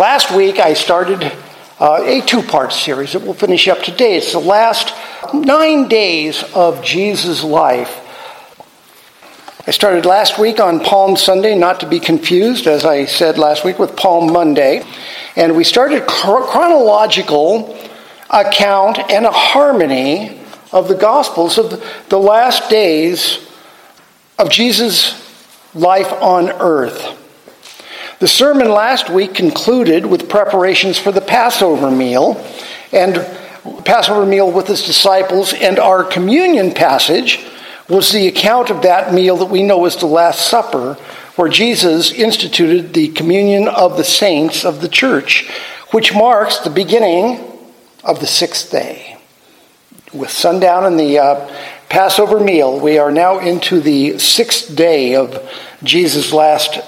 Last 0.00 0.34
week 0.34 0.58
I 0.58 0.72
started 0.72 1.30
uh, 1.78 2.02
a 2.06 2.22
two 2.22 2.40
part 2.42 2.72
series 2.72 3.12
that 3.12 3.20
we'll 3.20 3.34
finish 3.34 3.68
up 3.68 3.82
today. 3.82 4.16
It's 4.16 4.32
the 4.32 4.38
last 4.38 4.94
nine 5.34 5.88
days 5.88 6.42
of 6.54 6.82
Jesus' 6.82 7.44
life. 7.44 7.98
I 9.66 9.72
started 9.72 10.06
last 10.06 10.38
week 10.38 10.58
on 10.58 10.80
Palm 10.80 11.18
Sunday, 11.18 11.54
not 11.54 11.80
to 11.80 11.86
be 11.86 12.00
confused, 12.00 12.66
as 12.66 12.86
I 12.86 13.04
said 13.04 13.36
last 13.36 13.62
week, 13.62 13.78
with 13.78 13.94
Palm 13.94 14.32
Monday. 14.32 14.82
And 15.36 15.54
we 15.54 15.64
started 15.64 16.06
chronological 16.06 17.78
account 18.30 18.98
and 19.10 19.26
a 19.26 19.30
harmony 19.30 20.40
of 20.72 20.88
the 20.88 20.94
Gospels 20.94 21.58
of 21.58 21.84
the 22.08 22.18
last 22.18 22.70
days 22.70 23.46
of 24.38 24.48
Jesus' 24.48 25.12
life 25.74 26.10
on 26.10 26.48
earth. 26.48 27.18
The 28.20 28.28
sermon 28.28 28.68
last 28.68 29.08
week 29.08 29.32
concluded 29.32 30.04
with 30.04 30.28
preparations 30.28 30.98
for 30.98 31.10
the 31.10 31.22
Passover 31.22 31.90
meal 31.90 32.36
and 32.92 33.14
Passover 33.86 34.26
meal 34.26 34.52
with 34.52 34.66
his 34.66 34.84
disciples, 34.84 35.54
and 35.54 35.78
our 35.78 36.04
communion 36.04 36.72
passage 36.72 37.42
was 37.88 38.12
the 38.12 38.26
account 38.26 38.68
of 38.68 38.82
that 38.82 39.14
meal 39.14 39.38
that 39.38 39.46
we 39.46 39.62
know 39.62 39.86
as 39.86 39.96
the 39.96 40.04
Last 40.04 40.50
Supper, 40.50 40.98
where 41.36 41.48
Jesus 41.48 42.12
instituted 42.12 42.92
the 42.92 43.08
communion 43.08 43.68
of 43.68 43.96
the 43.96 44.04
saints 44.04 44.66
of 44.66 44.82
the 44.82 44.88
church, 44.88 45.50
which 45.90 46.12
marks 46.12 46.58
the 46.58 46.68
beginning 46.68 47.40
of 48.04 48.20
the 48.20 48.26
sixth 48.26 48.70
day. 48.70 49.16
With 50.12 50.28
sundown 50.28 50.84
and 50.84 51.00
the 51.00 51.18
uh, 51.18 51.56
Passover 51.88 52.38
meal, 52.38 52.78
we 52.78 52.98
are 52.98 53.10
now 53.10 53.38
into 53.38 53.80
the 53.80 54.18
sixth 54.18 54.76
day 54.76 55.14
of 55.14 55.50
Jesus' 55.82 56.34
last 56.34 56.80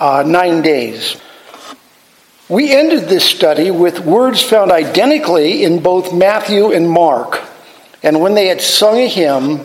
uh, 0.00 0.24
nine 0.26 0.62
days. 0.62 1.20
We 2.48 2.74
ended 2.74 3.08
this 3.08 3.24
study 3.24 3.70
with 3.70 4.00
words 4.00 4.42
found 4.42 4.72
identically 4.72 5.62
in 5.62 5.82
both 5.82 6.12
Matthew 6.12 6.72
and 6.72 6.90
Mark. 6.90 7.40
And 8.02 8.20
when 8.20 8.34
they 8.34 8.48
had 8.48 8.60
sung 8.60 8.96
a 8.96 9.06
hymn, 9.06 9.60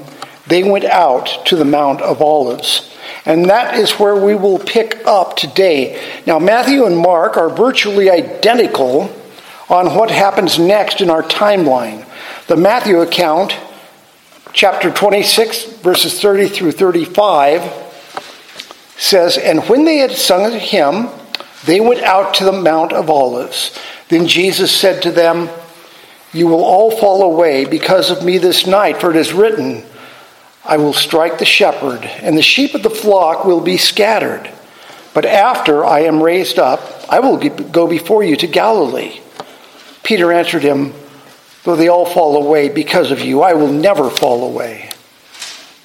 they 0.45 0.61
went 0.69 0.85
out 0.85 1.45
to 1.47 1.55
the 1.55 1.65
Mount 1.65 2.01
of 2.01 2.21
Olives. 2.21 2.91
And 3.25 3.45
that 3.45 3.79
is 3.79 3.93
where 3.93 4.15
we 4.15 4.35
will 4.35 4.59
pick 4.59 5.01
up 5.07 5.35
today. 5.35 5.99
Now, 6.27 6.37
Matthew 6.37 6.85
and 6.85 6.95
Mark 6.95 7.37
are 7.37 7.49
virtually 7.49 8.11
identical 8.11 9.09
on 9.67 9.95
what 9.95 10.11
happens 10.11 10.59
next 10.59 11.01
in 11.01 11.09
our 11.09 11.23
timeline. 11.23 12.05
The 12.45 12.55
Matthew 12.55 13.01
account, 13.01 13.57
chapter 14.53 14.91
26, 14.91 15.77
verses 15.77 16.21
30 16.21 16.49
through 16.49 16.73
35, 16.73 17.84
says, 18.97 19.37
And 19.37 19.63
when 19.65 19.85
they 19.85 19.97
had 19.97 20.11
sung 20.11 20.45
a 20.45 20.57
hymn, 20.57 21.09
they 21.65 21.79
went 21.79 22.01
out 22.01 22.33
to 22.35 22.45
the 22.45 22.51
Mount 22.51 22.93
of 22.93 23.09
Olives. 23.09 23.77
Then 24.09 24.27
Jesus 24.27 24.75
said 24.75 25.01
to 25.03 25.11
them, 25.11 25.49
You 26.31 26.47
will 26.47 26.63
all 26.63 26.91
fall 26.91 27.23
away 27.23 27.65
because 27.65 28.09
of 28.09 28.23
me 28.23 28.37
this 28.37 28.67
night, 28.67 28.99
for 29.01 29.09
it 29.09 29.17
is 29.17 29.33
written, 29.33 29.83
I 30.63 30.77
will 30.77 30.93
strike 30.93 31.37
the 31.37 31.45
shepherd, 31.45 32.03
and 32.03 32.37
the 32.37 32.41
sheep 32.41 32.73
of 32.73 32.83
the 32.83 32.89
flock 32.89 33.45
will 33.45 33.61
be 33.61 33.77
scattered. 33.77 34.49
But 35.13 35.25
after 35.25 35.85
I 35.85 36.01
am 36.01 36.21
raised 36.21 36.59
up, 36.59 36.81
I 37.09 37.19
will 37.19 37.37
go 37.37 37.87
before 37.87 38.23
you 38.23 38.35
to 38.37 38.47
Galilee. 38.47 39.21
Peter 40.03 40.31
answered 40.31 40.63
him, 40.63 40.93
Though 41.63 41.75
they 41.75 41.87
all 41.87 42.05
fall 42.05 42.43
away 42.43 42.69
because 42.69 43.11
of 43.11 43.21
you, 43.21 43.41
I 43.41 43.53
will 43.53 43.71
never 43.71 44.09
fall 44.09 44.43
away. 44.43 44.89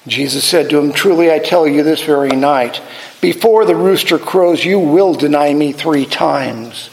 Jesus 0.07 0.43
said 0.43 0.69
to 0.69 0.79
him, 0.79 0.93
Truly 0.93 1.31
I 1.31 1.39
tell 1.39 1.67
you 1.67 1.83
this 1.83 2.01
very 2.01 2.35
night, 2.35 2.81
before 3.21 3.65
the 3.65 3.75
rooster 3.75 4.17
crows, 4.17 4.65
you 4.65 4.79
will 4.79 5.13
deny 5.13 5.53
me 5.53 5.73
three 5.73 6.05
times. 6.05 6.89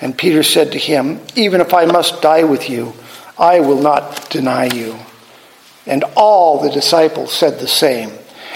And 0.00 0.16
Peter 0.16 0.44
said 0.44 0.72
to 0.72 0.78
him, 0.78 1.20
Even 1.34 1.60
if 1.60 1.74
I 1.74 1.86
must 1.86 2.22
die 2.22 2.44
with 2.44 2.70
you, 2.70 2.94
I 3.36 3.60
will 3.60 3.80
not 3.80 4.30
deny 4.30 4.66
you. 4.66 4.96
And 5.86 6.04
all 6.16 6.60
the 6.60 6.70
disciples 6.70 7.32
said 7.32 7.58
the 7.58 7.68
same. 7.68 8.12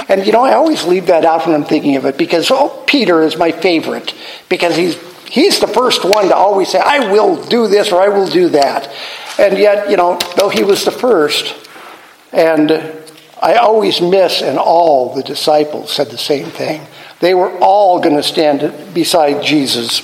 And 0.08 0.24
you 0.26 0.32
know, 0.32 0.44
I 0.44 0.54
always 0.54 0.84
leave 0.84 1.06
that 1.06 1.24
out 1.24 1.46
when 1.46 1.54
I'm 1.54 1.64
thinking 1.64 1.96
of 1.96 2.04
it 2.04 2.16
because, 2.16 2.50
oh, 2.50 2.84
Peter 2.86 3.22
is 3.22 3.36
my 3.36 3.50
favorite 3.50 4.14
because 4.48 4.76
he's, 4.76 4.96
he's 5.26 5.58
the 5.58 5.66
first 5.66 6.04
one 6.04 6.28
to 6.28 6.36
always 6.36 6.68
say, 6.68 6.78
I 6.78 7.10
will 7.10 7.42
do 7.44 7.66
this 7.66 7.90
or 7.90 8.00
I 8.00 8.08
will 8.08 8.28
do 8.28 8.50
that. 8.50 8.92
And 9.38 9.58
yet, 9.58 9.90
you 9.90 9.96
know, 9.96 10.18
though 10.36 10.50
he 10.50 10.62
was 10.62 10.84
the 10.84 10.90
first, 10.90 11.54
and 12.32 13.01
I 13.42 13.54
always 13.54 14.00
miss, 14.00 14.40
and 14.40 14.56
all 14.56 15.14
the 15.16 15.24
disciples 15.24 15.90
said 15.90 16.10
the 16.10 16.16
same 16.16 16.46
thing. 16.46 16.86
They 17.18 17.34
were 17.34 17.50
all 17.58 18.00
going 18.00 18.14
to 18.14 18.22
stand 18.22 18.94
beside 18.94 19.42
Jesus. 19.42 20.00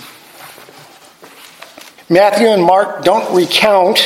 Matthew 2.10 2.48
and 2.48 2.64
Mark 2.64 3.04
don't 3.04 3.32
recount 3.32 4.00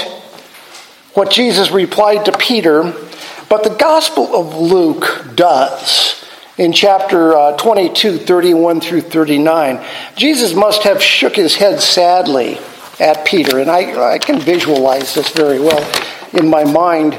what 1.14 1.30
Jesus 1.30 1.70
replied 1.70 2.26
to 2.26 2.36
Peter, 2.36 2.82
but 3.48 3.64
the 3.64 3.74
Gospel 3.78 4.36
of 4.36 4.54
Luke 4.54 5.24
does. 5.34 6.22
In 6.58 6.74
chapter 6.74 7.34
uh, 7.34 7.56
22, 7.56 8.18
31 8.18 8.82
through 8.82 9.00
39, 9.00 9.82
Jesus 10.14 10.52
must 10.52 10.82
have 10.82 11.02
shook 11.02 11.36
his 11.36 11.56
head 11.56 11.80
sadly 11.80 12.58
at 13.00 13.24
Peter, 13.24 13.58
and 13.58 13.70
I, 13.70 14.12
I 14.12 14.18
can 14.18 14.38
visualize 14.38 15.14
this 15.14 15.30
very 15.30 15.58
well 15.58 15.90
in 16.34 16.48
my 16.48 16.64
mind 16.64 17.18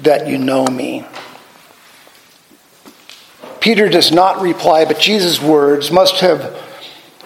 that 0.00 0.28
you 0.28 0.38
know 0.38 0.64
me. 0.66 1.04
Peter 3.60 3.88
does 3.88 4.12
not 4.12 4.40
reply, 4.40 4.84
but 4.84 4.98
Jesus' 4.98 5.42
words 5.42 5.90
must 5.90 6.20
have 6.20 6.56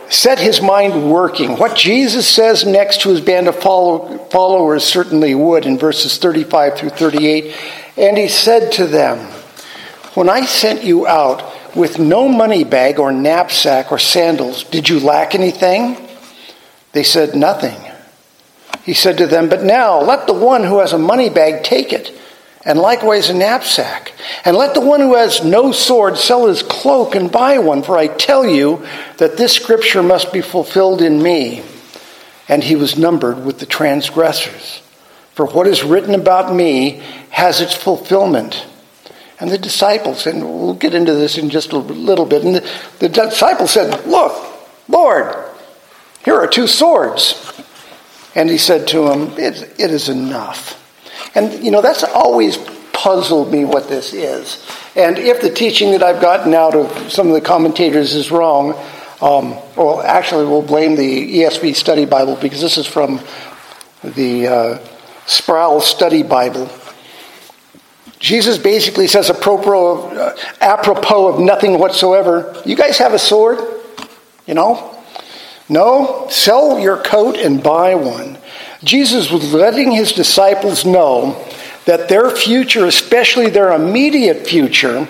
set 0.09 0.39
his 0.39 0.61
mind 0.61 1.11
working. 1.11 1.57
What 1.57 1.77
Jesus 1.77 2.27
says 2.27 2.65
next 2.65 3.03
to 3.03 3.11
his 3.11 3.21
band 3.21 3.49
of 3.49 3.57
follow, 3.57 4.19
followers 4.31 4.85
certainly 4.85 5.35
would 5.35 5.67
in 5.67 5.79
verses 5.79 6.19
35 6.19 6.79
through 6.79 6.89
38. 6.91 7.55
And 7.97 8.17
he 8.17 8.29
said 8.29 8.73
to 8.73 8.87
them, 8.87 9.19
When 10.15 10.29
I 10.29 10.47
sent 10.47 10.85
you 10.85 11.07
out 11.07 11.77
with 11.77 11.99
no 11.99 12.29
money 12.29 12.65
bag 12.65 12.99
or 12.99 13.13
knapsack 13.13 13.93
or 13.93 13.99
sandals, 13.99 14.65
did 14.65 14.89
you 14.89 15.01
lack 15.01 15.35
anything? 15.35 15.97
They 16.93 17.05
said, 17.05 17.35
Nothing. 17.35 17.79
He 18.85 18.95
said 18.95 19.19
to 19.19 19.27
them, 19.27 19.49
But 19.49 19.63
now 19.63 20.01
let 20.01 20.27
the 20.27 20.35
one 20.35 20.65
who 20.65 20.79
has 20.79 20.93
a 20.93 20.99
money 20.99 21.29
bag 21.29 21.63
take 21.63 21.93
it 21.93 22.19
and 22.65 22.79
likewise 22.79 23.29
a 23.29 23.35
knapsack. 23.35 24.13
And 24.45 24.57
let 24.57 24.75
the 24.75 24.81
one 24.81 25.01
who 25.01 25.15
has 25.17 25.45
no 25.45 25.73
sword 25.73 26.17
sell 26.17 26.47
his 26.47 26.63
cloak 26.63 27.15
and 27.15 27.31
buy 27.31 27.59
one, 27.59 27.83
for 27.83 27.97
I 27.97 28.07
tell 28.07 28.47
you 28.47 28.87
that 29.19 29.37
this 29.37 29.53
scripture 29.53 30.03
must 30.03 30.33
be 30.33 30.41
fulfilled 30.41 31.03
in 31.03 31.23
me. 31.23 31.63
And 32.49 32.63
he 32.63 32.77
was 32.77 32.99
numbered 32.99 33.45
with 33.45 33.59
the 33.59 33.67
transgressors. 33.67 34.83
For 35.35 35.47
what 35.47 35.67
is 35.67 35.83
written 35.83 36.15
about 36.15 36.55
me 36.55 37.03
has 37.31 37.61
its 37.61 37.75
fulfillment. 37.75 38.67
And 39.41 39.51
the 39.51 39.59
disciples, 39.59 40.27
and 40.27 40.45
we'll 40.45 40.75
get 40.75 40.95
into 40.95 41.15
this 41.15 41.39
in 41.39 41.51
just 41.51 41.73
a 41.73 41.79
little 41.79 42.27
bit, 42.27 42.45
and 42.45 42.57
the, 42.57 42.71
the 43.01 43.09
disciples 43.09 43.73
said, 43.73 44.07
Look, 44.07 44.33
Lord, 44.89 45.35
here 46.25 46.37
are 46.37 46.47
two 46.47 46.69
swords. 46.69 47.53
And 48.35 48.49
he 48.49 48.59
said 48.59 48.87
to 48.89 49.11
him, 49.11 49.33
It, 49.39 49.81
it 49.81 49.91
is 49.91 50.09
enough. 50.09 50.79
And, 51.35 51.65
you 51.65 51.71
know, 51.71 51.81
that's 51.81 52.05
always 52.05 52.59
puzzled 52.93 53.51
me 53.51 53.65
what 53.65 53.89
this 53.89 54.13
is. 54.13 54.65
And 54.95 55.19
if 55.19 55.41
the 55.41 55.51
teaching 55.51 55.93
that 55.93 56.03
I've 56.03 56.21
gotten 56.21 56.55
out 56.55 56.75
of 56.75 57.11
some 57.11 57.29
of 57.29 57.35
the 57.35 57.41
commentators 57.41 58.15
is 58.15 58.31
wrong, 58.31 58.75
um, 59.21 59.57
well, 59.77 60.03
actually, 60.03 60.47
we'll 60.47 60.63
blame 60.63 60.97
the 60.97 61.41
ESV 61.41 61.77
Study 61.77 62.05
Bible 62.05 62.37
because 62.37 62.61
this 62.61 62.77
is 62.77 62.87
from 62.87 63.21
the 64.03 64.49
uh, 64.49 64.79
Sproul 65.27 65.81
Study 65.81 66.23
Bible. 66.23 66.69
Jesus 68.19 68.59
basically 68.59 69.07
says, 69.07 69.31
apropos 69.31 70.07
of, 70.07 70.17
uh, 70.17 70.37
apropos 70.61 71.29
of 71.29 71.41
nothing 71.41 71.79
whatsoever, 71.79 72.61
you 72.65 72.77
guys 72.77 72.99
have 72.99 73.15
a 73.15 73.19
sword? 73.19 73.59
You 74.47 74.55
know? 74.55 75.01
No? 75.69 76.27
Sell 76.31 76.79
your 76.79 77.03
coat 77.03 77.37
and 77.37 77.63
buy 77.63 77.95
one. 77.95 78.39
Jesus 78.85 79.31
was 79.31 79.53
letting 79.53 79.93
his 79.93 80.13
disciples 80.13 80.85
know 80.85 81.45
that 81.85 82.09
their 82.09 82.31
future, 82.31 82.87
especially 82.87 83.51
their 83.51 83.73
immediate 83.73 84.47
future, 84.47 85.07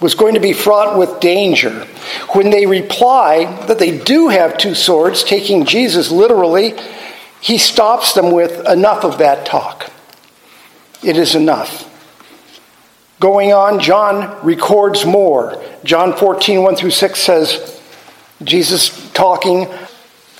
was 0.00 0.14
going 0.14 0.34
to 0.34 0.40
be 0.40 0.52
fraught 0.52 0.98
with 0.98 1.20
danger. 1.20 1.86
When 2.32 2.50
they 2.50 2.66
reply 2.66 3.44
that 3.66 3.78
they 3.78 3.98
do 3.98 4.28
have 4.28 4.58
two 4.58 4.74
swords, 4.74 5.24
taking 5.24 5.64
Jesus 5.64 6.10
literally, 6.10 6.74
he 7.40 7.58
stops 7.58 8.14
them 8.14 8.30
with 8.30 8.66
enough 8.68 9.04
of 9.04 9.18
that 9.18 9.46
talk. 9.46 9.90
It 11.02 11.16
is 11.16 11.34
enough. 11.34 11.90
Going 13.20 13.52
on, 13.52 13.80
John 13.80 14.44
records 14.44 15.06
more. 15.06 15.62
John 15.84 16.16
14, 16.16 16.62
1 16.62 16.76
through 16.76 16.90
6 16.90 17.18
says, 17.18 17.80
Jesus 18.42 19.10
talking, 19.12 19.68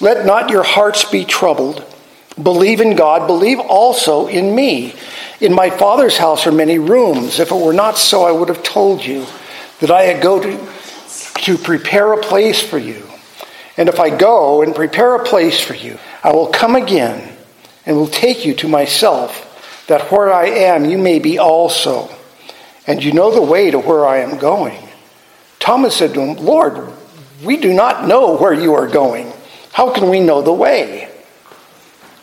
Let 0.01 0.27
not 0.27 0.51
your 0.51 0.63
hearts 0.65 1.05
be 1.05 1.25
troubled. 1.25 1.85
Believe 2.43 2.81
in 2.81 2.97
God, 2.97 3.27
believe 3.27 3.61
also 3.61 4.27
in 4.27 4.55
me. 4.55 4.95
In 5.41 5.55
my 5.55 5.71
Father's 5.71 6.17
house 6.17 6.47
are 6.47 6.53
many 6.53 6.79
rooms. 6.79 7.39
If 7.39 7.51
it 7.53 7.55
were 7.55 7.73
not 7.73 7.97
so, 7.97 8.25
I 8.25 8.33
would 8.33 8.49
have 8.49 8.63
told 8.63 9.05
you 9.05 9.27
that 9.81 9.91
I 9.91 10.19
go 10.21 10.41
to, 10.41 10.73
to 11.43 11.59
prepare 11.59 12.13
a 12.13 12.21
place 12.21 12.61
for 12.61 12.79
you. 12.79 13.07
And 13.77 13.89
if 13.89 14.01
I 14.01 14.17
go 14.17 14.63
and 14.63 14.75
prepare 14.75 15.15
a 15.15 15.25
place 15.25 15.61
for 15.61 15.75
you, 15.75 15.99
I 16.23 16.33
will 16.33 16.49
come 16.49 16.75
again 16.77 17.37
and 17.87 17.97
will 17.97 18.09
take 18.09 18.45
you 18.45 18.55
to 18.55 18.69
myself, 18.69 19.85
that 19.89 20.11
where 20.11 20.33
I 20.33 20.47
am 20.47 20.85
you 20.85 20.99
may 20.99 21.19
be 21.19 21.39
also. 21.39 22.09
And 22.87 23.03
you 23.03 23.13
know 23.13 23.33
the 23.33 23.43
way 23.43 23.71
to 23.71 23.79
where 23.79 24.07
I 24.07 24.19
am 24.19 24.39
going. 24.39 24.89
Thomas 25.59 25.97
said 25.97 26.15
to 26.15 26.21
him, 26.21 26.45
Lord, 26.45 26.93
we 27.45 27.57
do 27.59 27.73
not 27.73 28.07
know 28.07 28.37
where 28.37 28.53
you 28.53 28.75
are 28.75 28.89
going. 28.89 29.33
How 29.73 29.93
can 29.93 30.09
we 30.09 30.21
know 30.21 30.43
the 30.43 30.53
way? 30.53 31.14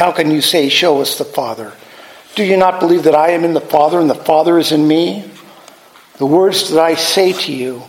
How 0.00 0.12
can 0.12 0.30
you 0.30 0.40
say, 0.40 0.70
Show 0.70 1.02
us 1.02 1.18
the 1.18 1.26
Father? 1.26 1.74
Do 2.34 2.42
you 2.42 2.56
not 2.56 2.80
believe 2.80 3.02
that 3.02 3.14
I 3.14 3.32
am 3.32 3.44
in 3.44 3.52
the 3.52 3.60
Father 3.60 4.00
and 4.00 4.08
the 4.08 4.14
Father 4.14 4.58
is 4.58 4.72
in 4.72 4.88
me? 4.88 5.30
The 6.16 6.24
words 6.24 6.70
that 6.70 6.80
I 6.80 6.94
say 6.94 7.34
to 7.34 7.52
you, 7.52 7.82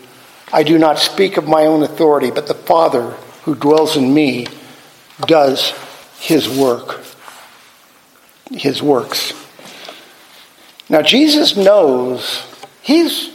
I 0.51 0.63
do 0.63 0.77
not 0.77 0.99
speak 0.99 1.37
of 1.37 1.47
my 1.47 1.67
own 1.67 1.83
authority, 1.83 2.29
but 2.29 2.47
the 2.47 2.53
Father 2.53 3.11
who 3.43 3.55
dwells 3.55 3.95
in 3.95 4.13
me 4.13 4.45
does 5.21 5.71
his 6.19 6.49
work, 6.49 6.99
his 8.51 8.83
works. 8.83 9.31
Now, 10.89 11.01
Jesus 11.03 11.55
knows 11.55 12.45
he's, 12.81 13.29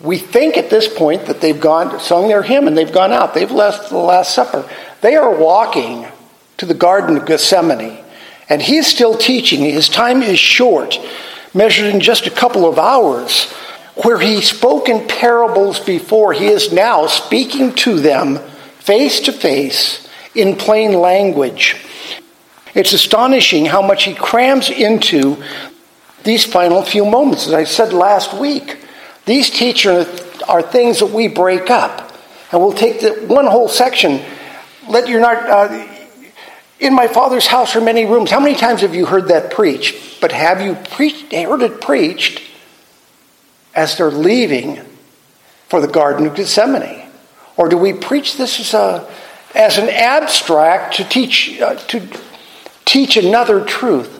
we 0.00 0.18
think 0.18 0.56
at 0.56 0.70
this 0.70 0.86
point 0.86 1.26
that 1.26 1.40
they've 1.40 1.60
gone, 1.60 1.98
sung 1.98 2.28
their 2.28 2.44
hymn 2.44 2.68
and 2.68 2.78
they've 2.78 2.92
gone 2.92 3.12
out. 3.12 3.34
They've 3.34 3.50
left 3.50 3.90
the 3.90 3.98
Last 3.98 4.36
Supper. 4.36 4.70
They 5.00 5.16
are 5.16 5.34
walking 5.34 6.06
to 6.58 6.66
the 6.66 6.74
Garden 6.74 7.16
of 7.16 7.26
Gethsemane. 7.26 8.04
And 8.48 8.60
he 8.60 8.76
is 8.76 8.86
still 8.86 9.16
teaching. 9.16 9.60
His 9.60 9.88
time 9.88 10.22
is 10.22 10.38
short, 10.38 10.98
measured 11.54 11.92
in 11.92 12.00
just 12.00 12.26
a 12.26 12.30
couple 12.30 12.68
of 12.68 12.78
hours. 12.78 13.50
Where 14.04 14.18
he 14.18 14.42
spoke 14.42 14.88
in 14.88 15.08
parables 15.08 15.80
before, 15.80 16.32
he 16.32 16.46
is 16.46 16.72
now 16.72 17.06
speaking 17.06 17.74
to 17.76 17.98
them 17.98 18.38
face 18.78 19.20
to 19.20 19.32
face 19.32 20.08
in 20.34 20.56
plain 20.56 20.92
language. 20.92 21.76
It's 22.74 22.92
astonishing 22.92 23.66
how 23.66 23.82
much 23.82 24.04
he 24.04 24.14
crams 24.14 24.70
into 24.70 25.42
these 26.24 26.44
final 26.44 26.82
few 26.82 27.04
moments. 27.04 27.46
As 27.46 27.54
I 27.54 27.64
said 27.64 27.92
last 27.92 28.34
week, 28.34 28.78
these 29.26 29.50
teachers 29.50 30.06
are 30.48 30.62
things 30.62 31.00
that 31.00 31.10
we 31.10 31.28
break 31.28 31.70
up. 31.70 32.12
And 32.50 32.60
we'll 32.60 32.72
take 32.72 33.00
the 33.00 33.10
one 33.26 33.46
whole 33.46 33.68
section. 33.68 34.22
Let 34.88 35.08
your 35.08 35.20
not. 35.20 35.48
Uh, 35.48 35.97
in 36.80 36.94
my 36.94 37.08
father's 37.08 37.46
house 37.46 37.74
are 37.76 37.80
many 37.80 38.04
rooms. 38.04 38.30
How 38.30 38.40
many 38.40 38.54
times 38.54 38.82
have 38.82 38.94
you 38.94 39.06
heard 39.06 39.28
that 39.28 39.50
preached? 39.50 40.20
But 40.20 40.32
have 40.32 40.60
you 40.60 40.74
preached, 40.74 41.32
heard 41.32 41.62
it 41.62 41.80
preached 41.80 42.42
as 43.74 43.96
they're 43.96 44.10
leaving 44.10 44.80
for 45.68 45.80
the 45.80 45.88
Garden 45.88 46.26
of 46.26 46.34
Gethsemane? 46.34 47.08
Or 47.56 47.68
do 47.68 47.76
we 47.76 47.92
preach 47.92 48.36
this 48.36 48.60
as, 48.60 48.74
a, 48.74 49.08
as 49.54 49.78
an 49.78 49.88
abstract 49.88 50.96
to 50.96 51.04
teach, 51.04 51.60
uh, 51.60 51.74
to 51.74 52.08
teach 52.84 53.16
another 53.16 53.64
truth? 53.64 54.14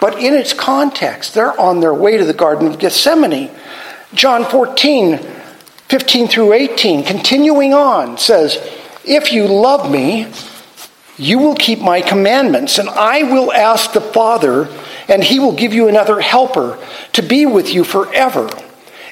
But 0.00 0.18
in 0.18 0.34
its 0.34 0.52
context, 0.52 1.34
they're 1.34 1.58
on 1.58 1.80
their 1.80 1.94
way 1.94 2.16
to 2.16 2.24
the 2.24 2.34
Garden 2.34 2.68
of 2.68 2.78
Gethsemane. 2.78 3.50
John 4.12 4.44
14, 4.44 5.18
15 5.18 6.28
through 6.28 6.52
18, 6.52 7.04
continuing 7.04 7.74
on, 7.74 8.18
says, 8.18 8.56
If 9.04 9.32
you 9.32 9.48
love 9.48 9.90
me, 9.90 10.28
you 11.16 11.38
will 11.38 11.54
keep 11.54 11.80
my 11.80 12.00
commandments, 12.00 12.78
and 12.78 12.88
I 12.88 13.22
will 13.22 13.52
ask 13.52 13.92
the 13.92 14.00
Father, 14.00 14.68
and 15.08 15.22
he 15.22 15.38
will 15.38 15.54
give 15.54 15.72
you 15.72 15.88
another 15.88 16.20
helper 16.20 16.78
to 17.12 17.22
be 17.22 17.46
with 17.46 17.72
you 17.72 17.84
forever, 17.84 18.48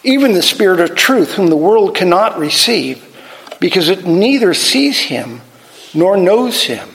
even 0.02 0.32
the 0.32 0.42
Spirit 0.42 0.80
of 0.80 0.96
truth, 0.96 1.32
whom 1.32 1.48
the 1.48 1.56
world 1.56 1.94
cannot 1.94 2.38
receive, 2.38 3.08
because 3.60 3.88
it 3.88 4.04
neither 4.04 4.52
sees 4.54 5.00
him 5.00 5.40
nor 5.94 6.16
knows 6.16 6.64
him. 6.64 6.88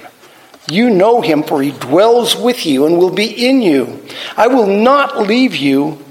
You 0.70 0.90
know 0.90 1.22
him, 1.22 1.44
for 1.44 1.62
he 1.62 1.72
dwells 1.72 2.36
with 2.36 2.66
you 2.66 2.86
and 2.86 2.98
will 2.98 3.14
be 3.14 3.48
in 3.48 3.62
you. 3.62 4.04
I 4.36 4.48
will 4.48 4.68
not 4.68 5.20
leave 5.22 5.56
you 5.56 6.04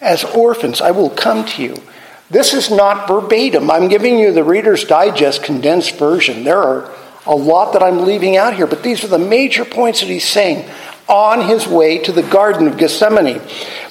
as 0.00 0.22
orphans, 0.22 0.80
I 0.80 0.92
will 0.92 1.10
come 1.10 1.44
to 1.46 1.62
you. 1.62 1.82
This 2.30 2.52
is 2.54 2.70
not 2.70 3.08
verbatim. 3.08 3.70
I'm 3.70 3.88
giving 3.88 4.18
you 4.18 4.32
the 4.32 4.44
Reader's 4.44 4.84
Digest 4.84 5.42
condensed 5.42 5.96
version. 5.96 6.44
There 6.44 6.62
are 6.62 6.92
a 7.26 7.34
lot 7.34 7.72
that 7.72 7.82
I'm 7.82 8.04
leaving 8.04 8.36
out 8.36 8.54
here, 8.54 8.66
but 8.66 8.82
these 8.82 9.04
are 9.04 9.08
the 9.08 9.18
major 9.18 9.64
points 9.64 10.00
that 10.00 10.08
he's 10.08 10.28
saying 10.28 10.68
on 11.08 11.48
his 11.48 11.66
way 11.66 11.98
to 11.98 12.12
the 12.12 12.22
Garden 12.22 12.66
of 12.66 12.78
Gethsemane. 12.78 13.40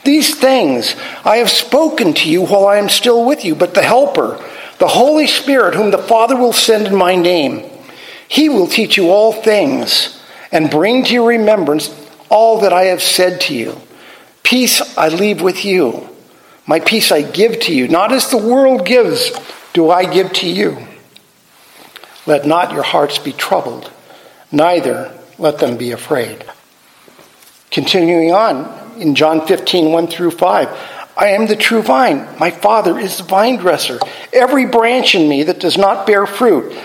These 0.04 0.36
things 0.36 0.96
I 1.24 1.38
have 1.38 1.50
spoken 1.50 2.14
to 2.16 2.30
you 2.30 2.46
while 2.46 2.68
I 2.68 2.78
am 2.78 2.90
still 2.90 3.26
with 3.26 3.46
you, 3.46 3.56
but 3.56 3.74
the 3.74 3.84
Helper, 3.84 4.44
the 4.80 4.88
Holy 4.88 5.28
Spirit, 5.28 5.76
whom 5.76 5.92
the 5.92 5.98
Father 5.98 6.36
will 6.36 6.54
send 6.54 6.88
in 6.88 6.96
my 6.96 7.16
name, 7.16 7.70
he 8.28 8.50
will 8.50 8.68
teach 8.68 8.98
you 8.98 9.10
all 9.10 9.32
things 9.32 10.20
and 10.52 10.70
bring 10.70 11.04
to 11.04 11.14
your 11.14 11.28
remembrance 11.28 11.94
all 12.30 12.62
that 12.62 12.74
I 12.74 12.86
have 12.86 13.02
said 13.02 13.42
to 13.42 13.56
you. 13.56 13.80
Peace 14.44 14.98
I 14.98 15.10
leave 15.10 15.42
with 15.42 15.66
you. 15.66 16.10
My 16.66 16.80
peace 16.80 17.12
I 17.12 17.22
give 17.22 17.60
to 17.62 17.74
you. 17.74 17.88
Not 17.88 18.12
as 18.12 18.30
the 18.30 18.38
world 18.38 18.86
gives, 18.86 19.32
do 19.74 19.90
I 19.90 20.12
give 20.12 20.32
to 20.34 20.50
you. 20.50 20.88
Let 22.26 22.46
not 22.46 22.72
your 22.72 22.84
hearts 22.84 23.18
be 23.18 23.34
troubled, 23.34 23.92
neither 24.52 25.18
let 25.38 25.60
them 25.60 25.78
be 25.78 25.92
afraid. 25.92 26.46
Continuing 27.72 28.32
on 28.32 29.02
in 29.02 29.16
John 29.16 29.46
15, 29.46 29.92
1 29.92 30.08
through 30.08 30.32
5. 30.32 30.90
I 31.16 31.28
am 31.30 31.48
the 31.48 31.56
true 31.56 31.82
vine. 31.82 32.28
My 32.40 32.50
Father 32.52 32.98
is 32.98 33.18
the 33.18 33.24
vine 33.24 33.58
dresser. 33.58 34.00
Every 34.32 34.66
branch 34.66 35.16
in 35.16 35.28
me 35.28 35.44
that 35.44 35.60
does 35.60 35.78
not 35.78 36.08
bear 36.08 36.26
fruit, 36.26 36.76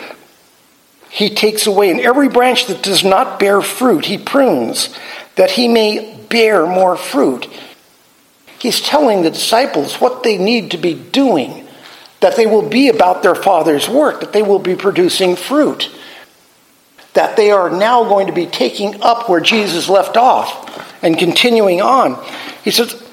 he 1.10 1.30
takes 1.30 1.66
away. 1.66 1.90
And 1.90 2.00
every 2.00 2.28
branch 2.28 2.66
that 2.66 2.82
does 2.82 3.04
not 3.04 3.38
bear 3.38 3.62
fruit, 3.62 4.04
he 4.04 4.18
prunes, 4.18 4.90
that 5.36 5.52
he 5.52 5.68
may 5.68 6.18
bear 6.28 6.66
more 6.66 6.96
fruit. 6.96 7.48
He's 8.58 8.80
telling 8.80 9.22
the 9.22 9.30
disciples 9.30 9.96
what 9.96 10.22
they 10.22 10.36
need 10.36 10.72
to 10.72 10.78
be 10.78 10.94
doing 10.94 11.67
that 12.20 12.36
they 12.36 12.46
will 12.46 12.68
be 12.68 12.88
about 12.88 13.22
their 13.22 13.34
Father's 13.34 13.88
work, 13.88 14.20
that 14.20 14.32
they 14.32 14.42
will 14.42 14.58
be 14.58 14.74
producing 14.74 15.36
fruit, 15.36 15.90
that 17.14 17.36
they 17.36 17.50
are 17.50 17.70
now 17.70 18.04
going 18.04 18.26
to 18.26 18.32
be 18.32 18.46
taking 18.46 19.00
up 19.02 19.28
where 19.28 19.40
Jesus 19.40 19.88
left 19.88 20.16
off 20.16 21.02
and 21.02 21.18
continuing 21.18 21.80
on. 21.80 22.22
He 22.64 22.70
says, 22.70 23.04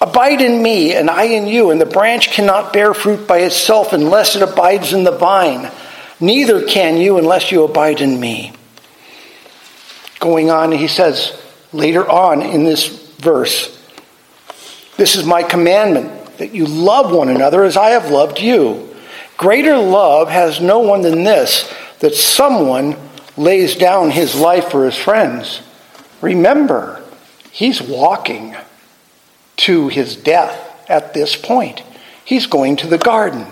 Abide 0.00 0.40
in 0.40 0.60
me, 0.60 0.94
and 0.94 1.08
I 1.08 1.24
in 1.24 1.46
you, 1.46 1.70
and 1.70 1.80
the 1.80 1.86
branch 1.86 2.32
cannot 2.32 2.72
bear 2.72 2.92
fruit 2.92 3.28
by 3.28 3.38
itself 3.38 3.92
unless 3.92 4.34
it 4.34 4.42
abides 4.42 4.92
in 4.92 5.04
the 5.04 5.12
vine. 5.12 5.70
Neither 6.18 6.66
can 6.66 6.96
you 6.96 7.18
unless 7.18 7.52
you 7.52 7.62
abide 7.62 8.00
in 8.00 8.18
me. 8.18 8.52
Going 10.18 10.50
on, 10.50 10.72
he 10.72 10.88
says 10.88 11.40
later 11.72 12.08
on 12.08 12.42
in 12.42 12.64
this 12.64 12.88
verse, 13.18 13.78
This 14.96 15.14
is 15.14 15.24
my 15.24 15.44
commandment 15.44 16.21
that 16.42 16.52
you 16.52 16.66
love 16.66 17.14
one 17.14 17.28
another 17.28 17.62
as 17.62 17.76
I 17.76 17.90
have 17.90 18.10
loved 18.10 18.40
you. 18.40 18.92
Greater 19.36 19.76
love 19.76 20.28
has 20.28 20.60
no 20.60 20.80
one 20.80 21.02
than 21.02 21.22
this, 21.22 21.72
that 22.00 22.16
someone 22.16 22.96
lays 23.36 23.76
down 23.76 24.10
his 24.10 24.34
life 24.34 24.68
for 24.68 24.84
his 24.84 24.96
friends. 24.96 25.62
Remember, 26.20 27.00
he's 27.52 27.80
walking 27.80 28.56
to 29.58 29.86
his 29.86 30.16
death 30.16 30.84
at 30.90 31.14
this 31.14 31.36
point. 31.36 31.84
He's 32.24 32.46
going 32.46 32.74
to 32.78 32.88
the 32.88 32.98
garden. 32.98 33.46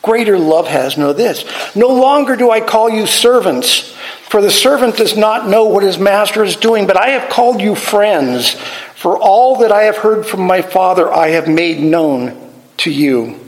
Greater 0.00 0.38
love 0.38 0.68
has 0.68 0.96
no 0.96 1.12
this. 1.12 1.44
No 1.74 1.88
longer 1.88 2.36
do 2.36 2.52
I 2.52 2.60
call 2.60 2.88
you 2.88 3.08
servants, 3.08 3.92
for 4.28 4.40
the 4.40 4.52
servant 4.52 4.98
does 4.98 5.16
not 5.16 5.48
know 5.48 5.64
what 5.64 5.82
his 5.82 5.98
master 5.98 6.44
is 6.44 6.54
doing, 6.54 6.86
but 6.86 6.96
I 6.96 7.08
have 7.08 7.28
called 7.28 7.60
you 7.60 7.74
friends, 7.74 8.54
for 9.06 9.16
all 9.16 9.58
that 9.58 9.70
I 9.70 9.84
have 9.84 9.98
heard 9.98 10.26
from 10.26 10.40
my 10.40 10.62
Father 10.62 11.08
I 11.08 11.28
have 11.28 11.46
made 11.46 11.78
known 11.78 12.52
to 12.78 12.90
you. 12.90 13.38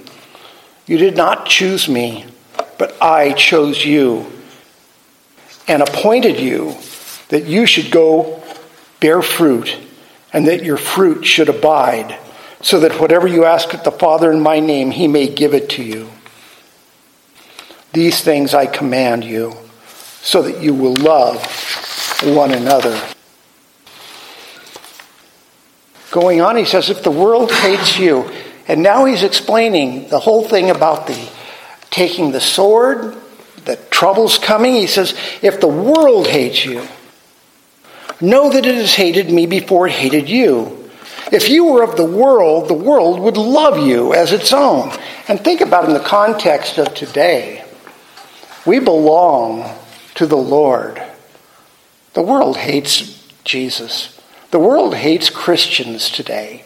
You 0.87 0.99
did 0.99 1.17
not 1.17 1.47
choose 1.47 1.88
me, 1.88 2.27
but 2.79 2.97
I 3.03 3.33
chose 3.33 3.85
you 3.85 4.31
and 5.67 5.83
appointed 5.83 6.38
you 6.38 6.77
that 7.31 7.47
you 7.47 7.67
should 7.67 7.91
go 7.91 8.41
bear 9.00 9.21
fruit 9.21 9.77
and 10.33 10.47
that 10.47 10.62
your 10.62 10.77
fruit 10.77 11.25
should 11.25 11.49
abide, 11.49 12.17
so 12.61 12.79
that 12.79 13.00
whatever 13.00 13.27
you 13.27 13.45
ask 13.45 13.75
of 13.75 13.83
the 13.83 13.91
Father 13.91 14.31
in 14.31 14.41
my 14.41 14.61
name, 14.61 14.93
he 14.93 15.09
may 15.09 15.27
give 15.27 15.55
it 15.55 15.69
to 15.71 15.83
you. 15.83 16.09
These 17.93 18.21
things 18.21 18.55
I 18.55 18.67
command 18.67 19.25
you, 19.25 19.57
so 20.23 20.41
that 20.41 20.62
you 20.62 20.73
will 20.73 20.95
love 20.95 21.45
one 22.23 22.53
another. 22.53 22.97
Going 26.11 26.41
on, 26.41 26.57
he 26.57 26.65
says, 26.65 26.91
if 26.91 27.03
the 27.03 27.11
world 27.11 27.53
hates 27.53 27.99
you, 27.99 28.31
and 28.67 28.83
now 28.83 29.05
he's 29.05 29.23
explaining 29.23 30.09
the 30.09 30.19
whole 30.19 30.47
thing 30.47 30.71
about 30.71 31.07
the 31.07 31.31
taking 31.91 32.33
the 32.33 32.41
sword, 32.41 33.17
the 33.65 33.77
trouble's 33.91 34.38
coming. 34.38 34.75
He 34.75 34.87
says, 34.87 35.15
if 35.43 35.61
the 35.61 35.69
world 35.69 36.27
hates 36.27 36.65
you, 36.65 36.87
know 38.21 38.50
that 38.50 38.67
it 38.67 38.75
has 38.75 38.95
hated 38.95 39.31
me 39.31 39.47
before 39.47 39.87
it 39.87 39.93
hated 39.93 40.29
you. 40.29 40.91
If 41.31 41.50
you 41.50 41.67
were 41.67 41.83
of 41.83 41.97
the 41.97 42.05
world, 42.05 42.69
the 42.69 42.75
world 42.75 43.21
would 43.21 43.37
love 43.37 43.87
you 43.87 44.15
as 44.15 44.33
its 44.33 44.53
own. 44.53 44.91
And 45.29 45.38
think 45.38 45.61
about 45.61 45.85
in 45.85 45.93
the 45.93 46.00
context 46.00 46.79
of 46.79 46.95
today. 46.95 47.65
We 48.67 48.81
belong 48.81 49.71
to 50.15 50.27
the 50.27 50.37
Lord. 50.37 51.03
The 52.15 52.23
world 52.23 52.57
hates 52.57 53.23
Jesus. 53.45 54.17
The 54.50 54.59
world 54.59 54.95
hates 54.95 55.31
Christians 55.31 56.11
today. 56.11 56.64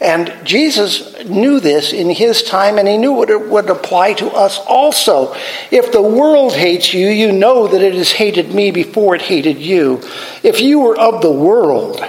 And 0.00 0.34
Jesus 0.44 1.24
knew 1.24 1.60
this 1.60 1.92
in 1.92 2.10
his 2.10 2.42
time, 2.42 2.78
and 2.78 2.86
he 2.86 2.98
knew 2.98 3.12
what 3.12 3.30
it 3.30 3.48
would 3.48 3.70
apply 3.70 4.14
to 4.14 4.28
us 4.28 4.58
also. 4.58 5.34
If 5.70 5.92
the 5.92 6.02
world 6.02 6.52
hates 6.54 6.92
you, 6.92 7.08
you 7.08 7.32
know 7.32 7.68
that 7.68 7.80
it 7.80 7.94
has 7.94 8.12
hated 8.12 8.52
me 8.52 8.70
before 8.70 9.14
it 9.14 9.22
hated 9.22 9.58
you. 9.58 10.02
If 10.42 10.60
you 10.60 10.80
were 10.80 10.98
of 10.98 11.22
the 11.22 11.32
world, 11.32 12.04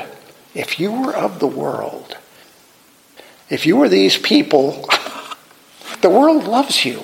if 0.54 0.80
you 0.80 0.92
were 0.92 1.16
of 1.16 1.40
the 1.40 1.48
world, 1.48 2.18
if 3.50 3.66
you 3.66 3.78
were 3.78 3.90
these 3.90 4.18
people, 4.18 4.90
the 6.02 6.10
world 6.10 6.46
loves 6.46 6.84
you. 6.84 7.02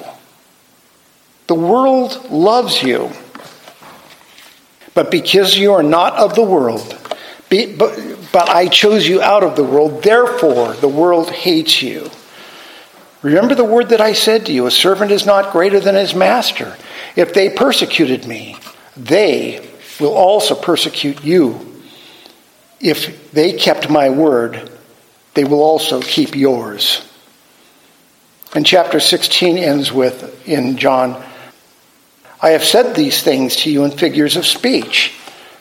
The 1.48 1.56
world 1.56 2.32
loves 2.32 2.82
you. 2.82 3.12
But 4.94 5.12
because 5.12 5.58
you 5.58 5.74
are 5.74 5.84
not 5.84 6.16
of 6.16 6.36
the 6.36 6.44
world, 6.44 6.98
be, 7.50 7.76
but, 7.76 8.11
but 8.32 8.50
I 8.50 8.68
chose 8.68 9.08
you 9.08 9.22
out 9.22 9.44
of 9.44 9.56
the 9.56 9.64
world, 9.64 10.04
therefore 10.04 10.74
the 10.74 10.88
world 10.88 11.30
hates 11.32 11.82
you. 11.82 12.10
Remember 13.22 13.54
the 13.54 13.64
word 13.64 13.90
that 13.90 14.02
I 14.02 14.14
said 14.14 14.46
to 14.46 14.54
you 14.54 14.66
a 14.66 14.72
servant 14.72 15.12
is 15.12 15.26
not 15.26 15.52
greater 15.52 15.80
than 15.80 15.96
his 15.96 16.16
master. 16.16 16.76
If 17.16 17.34
they 17.34 17.50
persecuted 17.50 18.26
me, 18.26 18.58
they 18.98 19.68
will 20.00 20.14
also 20.14 20.56
persecute 20.56 21.24
you. 21.24 21.82
If 22.80 23.32
they 23.32 23.54
kept 23.54 23.90
my 23.90 24.10
word, 24.10 24.72
they 25.36 25.44
will 25.44 25.62
also 25.62 26.02
keep 26.02 26.36
yours. 26.36 27.08
And 28.56 28.66
chapter 28.66 29.00
16 29.00 29.58
ends 29.58 29.92
with, 29.92 30.48
in 30.48 30.78
John 30.78 31.24
I 32.44 32.52
have 32.52 32.64
said 32.64 32.96
these 32.96 33.22
things 33.22 33.56
to 33.58 33.72
you 33.72 33.84
in 33.84 33.92
figures 33.92 34.36
of 34.36 34.48
speech. 34.48 35.14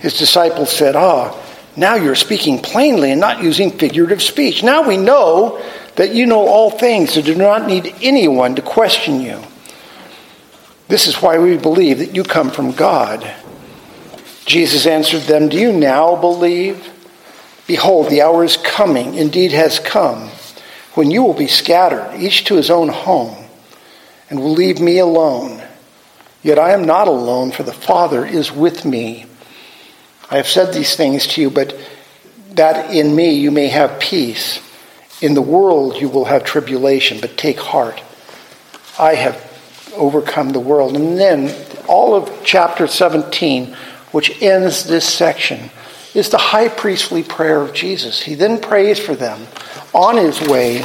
His 0.00 0.18
disciples 0.18 0.70
said, 0.70 0.96
Ah, 0.96 1.36
now 1.76 1.94
you're 1.94 2.14
speaking 2.14 2.60
plainly 2.60 3.10
and 3.10 3.20
not 3.20 3.42
using 3.42 3.70
figurative 3.70 4.22
speech. 4.22 4.62
Now 4.62 4.86
we 4.86 4.96
know 4.96 5.62
that 5.96 6.14
you 6.14 6.26
know 6.26 6.46
all 6.46 6.70
things 6.70 7.16
and 7.16 7.24
do 7.24 7.34
not 7.34 7.66
need 7.66 7.94
anyone 8.02 8.54
to 8.56 8.62
question 8.62 9.20
you. 9.20 9.40
This 10.88 11.06
is 11.06 11.16
why 11.16 11.38
we 11.38 11.56
believe 11.56 11.98
that 11.98 12.14
you 12.14 12.22
come 12.22 12.50
from 12.50 12.72
God. 12.72 13.28
Jesus 14.44 14.86
answered 14.86 15.22
them, 15.22 15.48
Do 15.48 15.58
you 15.58 15.72
now 15.72 16.16
believe? 16.16 16.92
Behold, 17.66 18.08
the 18.08 18.22
hour 18.22 18.44
is 18.44 18.56
coming, 18.56 19.14
indeed 19.14 19.50
has 19.50 19.80
come, 19.80 20.28
when 20.94 21.10
you 21.10 21.24
will 21.24 21.34
be 21.34 21.48
scattered, 21.48 22.14
each 22.16 22.44
to 22.44 22.54
his 22.54 22.70
own 22.70 22.88
home 22.88 23.46
and 24.30 24.40
will 24.40 24.52
leave 24.52 24.80
me 24.80 24.98
alone. 24.98 25.62
Yet 26.42 26.58
I 26.58 26.70
am 26.70 26.84
not 26.84 27.08
alone, 27.08 27.50
for 27.50 27.64
the 27.64 27.72
Father 27.72 28.24
is 28.24 28.52
with 28.52 28.84
me. 28.84 29.26
I 30.30 30.36
have 30.36 30.48
said 30.48 30.72
these 30.72 30.96
things 30.96 31.26
to 31.28 31.40
you, 31.40 31.50
but 31.50 31.78
that 32.52 32.92
in 32.92 33.14
me 33.14 33.34
you 33.34 33.50
may 33.50 33.68
have 33.68 34.00
peace. 34.00 34.60
In 35.20 35.34
the 35.34 35.42
world 35.42 35.96
you 35.96 36.08
will 36.08 36.24
have 36.24 36.44
tribulation, 36.44 37.20
but 37.20 37.36
take 37.36 37.58
heart. 37.58 38.02
I 38.98 39.14
have 39.14 39.42
overcome 39.94 40.50
the 40.50 40.60
world. 40.60 40.96
And 40.96 41.18
then 41.18 41.54
all 41.88 42.14
of 42.14 42.42
chapter 42.44 42.86
17, 42.86 43.74
which 44.12 44.42
ends 44.42 44.84
this 44.84 45.08
section, 45.08 45.70
is 46.14 46.30
the 46.30 46.38
high 46.38 46.68
priestly 46.68 47.22
prayer 47.22 47.60
of 47.60 47.72
Jesus. 47.72 48.22
He 48.22 48.34
then 48.34 48.60
prays 48.60 48.98
for 48.98 49.14
them 49.14 49.46
on 49.92 50.16
his 50.16 50.40
way 50.40 50.84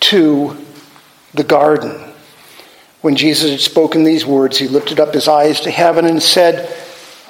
to 0.00 0.56
the 1.34 1.44
garden. 1.44 2.12
When 3.02 3.14
Jesus 3.14 3.50
had 3.50 3.60
spoken 3.60 4.04
these 4.04 4.26
words, 4.26 4.58
he 4.58 4.68
lifted 4.68 5.00
up 5.00 5.14
his 5.14 5.28
eyes 5.28 5.60
to 5.60 5.70
heaven 5.70 6.06
and 6.06 6.22
said, 6.22 6.74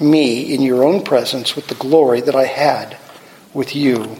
me 0.00 0.54
in 0.54 0.62
your 0.62 0.84
own 0.84 1.02
presence 1.02 1.54
with 1.54 1.68
the 1.68 1.74
glory 1.74 2.20
that 2.20 2.34
I 2.34 2.46
had 2.46 2.96
with 3.52 3.74
you 3.74 4.16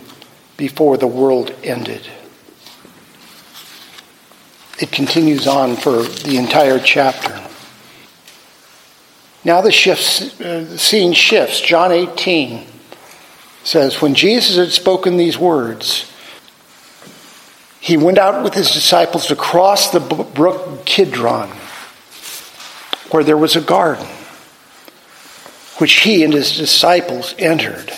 before 0.57 0.97
the 0.97 1.07
world 1.07 1.55
ended. 1.63 2.09
It 4.79 4.93
continues 4.93 5.47
on 5.47 5.77
for 5.77 6.03
the 6.03 6.37
entire 6.37 6.79
chapter. 6.79 7.39
Now 9.45 9.61
the, 9.61 9.73
shifts, 9.73 10.41
uh, 10.41 10.67
the 10.69 10.79
scene 10.79 11.13
shifts. 11.13 11.61
John 11.61 11.93
18 11.93 12.67
says, 13.65 14.01
When 14.01 14.15
Jesus 14.15 14.57
had 14.57 14.71
spoken 14.71 15.17
these 15.17 15.39
words, 15.39 16.11
he 17.81 17.97
went 17.97 18.19
out 18.19 18.45
with 18.45 18.55
his 18.55 18.71
disciples 18.71 19.27
to 19.27 19.37
cross 19.37 19.91
the 19.91 20.01
brook 20.01 20.85
Kidron, 20.85 21.49
where 23.11 23.25
there 23.25 23.39
was 23.39 23.57
a 23.57 23.61
garden, 23.61 24.07
which 25.81 26.01
he 26.01 26.23
and 26.23 26.33
his 26.33 26.57
disciples 26.57 27.35
entered. 27.39 27.93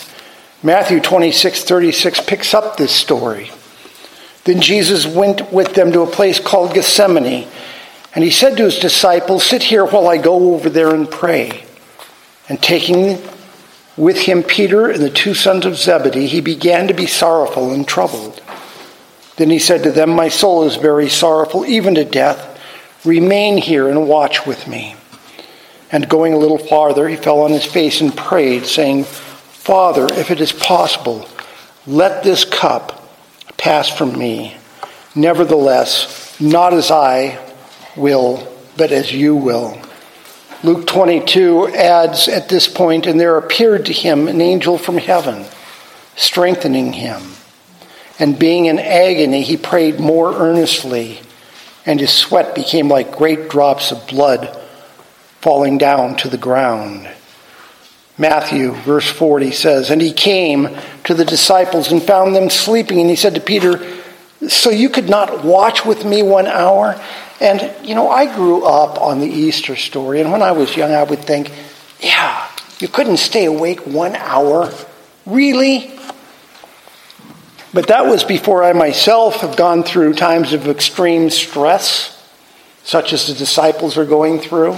Matthew 0.63 1.01
26 1.01 1.63
36 1.63 2.21
picks 2.21 2.53
up 2.53 2.77
this 2.77 2.95
story. 2.95 3.51
Then 4.45 4.61
Jesus 4.61 5.05
went 5.05 5.51
with 5.51 5.73
them 5.73 5.91
to 5.91 6.01
a 6.01 6.07
place 6.07 6.39
called 6.39 6.73
Gethsemane, 6.73 7.47
and 8.15 8.23
he 8.23 8.31
said 8.31 8.57
to 8.57 8.63
his 8.63 8.79
disciples, 8.79 9.43
Sit 9.43 9.63
here 9.63 9.85
while 9.85 10.07
I 10.07 10.17
go 10.17 10.53
over 10.53 10.69
there 10.69 10.93
and 10.93 11.09
pray. 11.09 11.65
And 12.49 12.61
taking 12.61 13.21
with 13.95 14.17
him 14.17 14.43
Peter 14.43 14.89
and 14.89 15.01
the 15.01 15.09
two 15.09 15.33
sons 15.33 15.65
of 15.65 15.75
Zebedee, 15.75 16.27
he 16.27 16.41
began 16.41 16.87
to 16.87 16.93
be 16.93 17.07
sorrowful 17.07 17.71
and 17.71 17.87
troubled. 17.87 18.41
Then 19.37 19.49
he 19.49 19.59
said 19.59 19.83
to 19.83 19.91
them, 19.91 20.09
My 20.11 20.29
soul 20.29 20.63
is 20.63 20.75
very 20.75 21.09
sorrowful, 21.09 21.65
even 21.65 21.95
to 21.95 22.05
death. 22.05 22.49
Remain 23.05 23.57
here 23.57 23.87
and 23.89 24.07
watch 24.07 24.45
with 24.45 24.67
me. 24.67 24.95
And 25.93 26.09
going 26.09 26.33
a 26.33 26.39
little 26.39 26.57
farther, 26.57 27.07
he 27.07 27.15
fell 27.15 27.41
on 27.41 27.51
his 27.51 27.65
face 27.65 28.01
and 28.01 28.17
prayed, 28.17 28.65
saying, 28.65 29.03
Father, 29.03 30.11
if 30.11 30.31
it 30.31 30.41
is 30.41 30.51
possible, 30.51 31.29
let 31.85 32.23
this 32.23 32.45
cup 32.45 33.07
pass 33.57 33.87
from 33.89 34.17
me. 34.17 34.57
Nevertheless, 35.13 36.35
not 36.41 36.73
as 36.73 36.89
I 36.89 37.39
will, 37.95 38.51
but 38.75 38.91
as 38.91 39.13
you 39.13 39.35
will. 39.35 39.79
Luke 40.63 40.87
22 40.87 41.67
adds 41.67 42.27
at 42.27 42.49
this 42.49 42.67
point, 42.67 43.05
and 43.05 43.19
there 43.19 43.37
appeared 43.37 43.85
to 43.85 43.93
him 43.93 44.27
an 44.27 44.41
angel 44.41 44.79
from 44.79 44.97
heaven, 44.97 45.45
strengthening 46.15 46.93
him. 46.93 47.21
And 48.17 48.39
being 48.39 48.65
in 48.65 48.79
agony, 48.79 49.43
he 49.43 49.57
prayed 49.57 49.99
more 49.99 50.33
earnestly, 50.33 51.19
and 51.85 51.99
his 51.99 52.11
sweat 52.11 52.55
became 52.55 52.89
like 52.89 53.15
great 53.15 53.47
drops 53.47 53.91
of 53.91 54.07
blood 54.07 54.61
falling 55.43 55.77
down 55.77 56.15
to 56.15 56.29
the 56.29 56.37
ground. 56.37 57.05
Matthew, 58.17 58.71
verse 58.71 59.09
40 59.09 59.51
says, 59.51 59.91
And 59.91 60.01
he 60.01 60.13
came 60.13 60.69
to 61.03 61.13
the 61.13 61.25
disciples 61.25 61.91
and 61.91 62.01
found 62.01 62.33
them 62.33 62.49
sleeping, 62.49 63.01
and 63.01 63.09
he 63.09 63.17
said 63.17 63.35
to 63.35 63.41
Peter, 63.41 63.85
So 64.47 64.69
you 64.69 64.89
could 64.89 65.09
not 65.09 65.43
watch 65.43 65.85
with 65.85 66.05
me 66.05 66.23
one 66.23 66.47
hour? 66.47 66.99
And, 67.41 67.75
you 67.85 67.93
know, 67.93 68.09
I 68.09 68.33
grew 68.33 68.63
up 68.63 69.01
on 69.01 69.19
the 69.19 69.27
Easter 69.27 69.75
story, 69.75 70.21
and 70.21 70.31
when 70.31 70.41
I 70.41 70.53
was 70.53 70.77
young, 70.77 70.93
I 70.93 71.03
would 71.03 71.19
think, 71.19 71.51
yeah, 71.99 72.49
you 72.79 72.87
couldn't 72.87 73.17
stay 73.17 73.43
awake 73.43 73.81
one 73.85 74.15
hour? 74.15 74.71
Really? 75.25 75.91
But 77.73 77.87
that 77.87 78.05
was 78.05 78.23
before 78.23 78.63
I 78.63 78.71
myself 78.71 79.41
have 79.41 79.57
gone 79.57 79.83
through 79.83 80.13
times 80.13 80.53
of 80.53 80.69
extreme 80.69 81.29
stress, 81.29 82.11
such 82.85 83.11
as 83.11 83.27
the 83.27 83.33
disciples 83.33 83.97
are 83.97 84.05
going 84.05 84.39
through. 84.39 84.77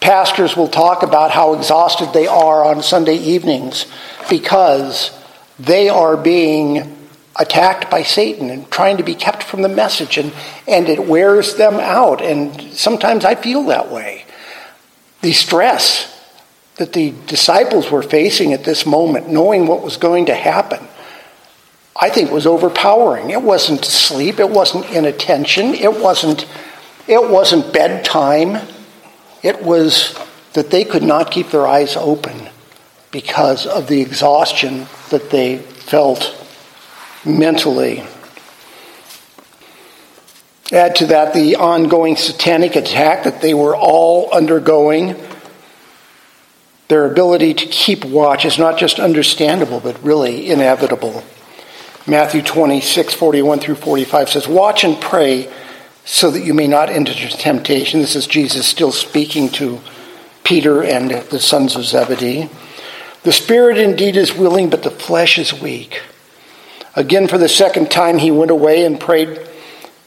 Pastors 0.00 0.56
will 0.56 0.68
talk 0.68 1.02
about 1.02 1.30
how 1.30 1.54
exhausted 1.54 2.12
they 2.12 2.26
are 2.26 2.64
on 2.64 2.82
Sunday 2.82 3.16
evenings 3.16 3.86
because 4.28 5.10
they 5.58 5.88
are 5.88 6.16
being 6.16 6.96
attacked 7.36 7.90
by 7.90 8.02
Satan 8.02 8.50
and 8.50 8.70
trying 8.70 8.96
to 8.96 9.02
be 9.02 9.14
kept 9.14 9.42
from 9.42 9.62
the 9.62 9.68
message, 9.68 10.18
and, 10.18 10.32
and 10.66 10.88
it 10.88 11.06
wears 11.06 11.54
them 11.54 11.74
out. 11.74 12.22
And 12.22 12.72
sometimes 12.72 13.24
I 13.24 13.34
feel 13.34 13.64
that 13.64 13.90
way. 13.90 14.24
The 15.22 15.32
stress 15.32 16.06
that 16.76 16.94
the 16.94 17.14
disciples 17.26 17.90
were 17.90 18.02
facing 18.02 18.52
at 18.54 18.64
this 18.64 18.86
moment, 18.86 19.28
knowing 19.28 19.66
what 19.66 19.82
was 19.82 19.98
going 19.98 20.26
to 20.26 20.34
happen, 20.34 20.86
I 21.94 22.08
think 22.08 22.30
was 22.30 22.46
overpowering. 22.46 23.30
It 23.30 23.42
wasn't 23.42 23.84
sleep, 23.84 24.40
it 24.40 24.48
wasn't 24.48 24.86
inattention, 24.90 25.74
it 25.74 26.00
wasn't, 26.00 26.46
it 27.06 27.30
wasn't 27.30 27.74
bedtime. 27.74 28.66
It 29.42 29.62
was 29.62 30.18
that 30.52 30.70
they 30.70 30.84
could 30.84 31.02
not 31.02 31.30
keep 31.30 31.50
their 31.50 31.66
eyes 31.66 31.96
open 31.96 32.48
because 33.10 33.66
of 33.66 33.88
the 33.88 34.00
exhaustion 34.00 34.86
that 35.10 35.30
they 35.30 35.58
felt 35.58 36.36
mentally. 37.24 38.04
Add 40.72 40.94
to 40.96 41.06
that 41.06 41.34
the 41.34 41.56
ongoing 41.56 42.16
satanic 42.16 42.76
attack 42.76 43.24
that 43.24 43.42
they 43.42 43.54
were 43.54 43.76
all 43.76 44.30
undergoing. 44.32 45.16
Their 46.88 47.06
ability 47.06 47.54
to 47.54 47.66
keep 47.66 48.04
watch 48.04 48.44
is 48.44 48.58
not 48.58 48.78
just 48.78 49.00
understandable, 49.00 49.80
but 49.80 50.02
really 50.02 50.48
inevitable. 50.48 51.24
Matthew 52.06 52.42
26, 52.42 53.14
41 53.14 53.58
through 53.58 53.74
45 53.76 54.28
says, 54.28 54.48
Watch 54.48 54.84
and 54.84 55.00
pray 55.00 55.52
so 56.10 56.28
that 56.28 56.44
you 56.44 56.52
may 56.52 56.66
not 56.66 56.90
enter 56.90 57.14
temptation. 57.14 58.00
This 58.00 58.16
is 58.16 58.26
Jesus 58.26 58.66
still 58.66 58.90
speaking 58.90 59.48
to 59.50 59.80
Peter 60.42 60.82
and 60.82 61.08
the 61.08 61.38
sons 61.38 61.76
of 61.76 61.84
Zebedee. 61.84 62.50
The 63.22 63.30
spirit 63.30 63.78
indeed 63.78 64.16
is 64.16 64.34
willing, 64.34 64.70
but 64.70 64.82
the 64.82 64.90
flesh 64.90 65.38
is 65.38 65.54
weak. 65.54 66.02
Again, 66.96 67.28
for 67.28 67.38
the 67.38 67.48
second 67.48 67.92
time, 67.92 68.18
he 68.18 68.32
went 68.32 68.50
away 68.50 68.84
and 68.84 68.98
prayed, 68.98 69.40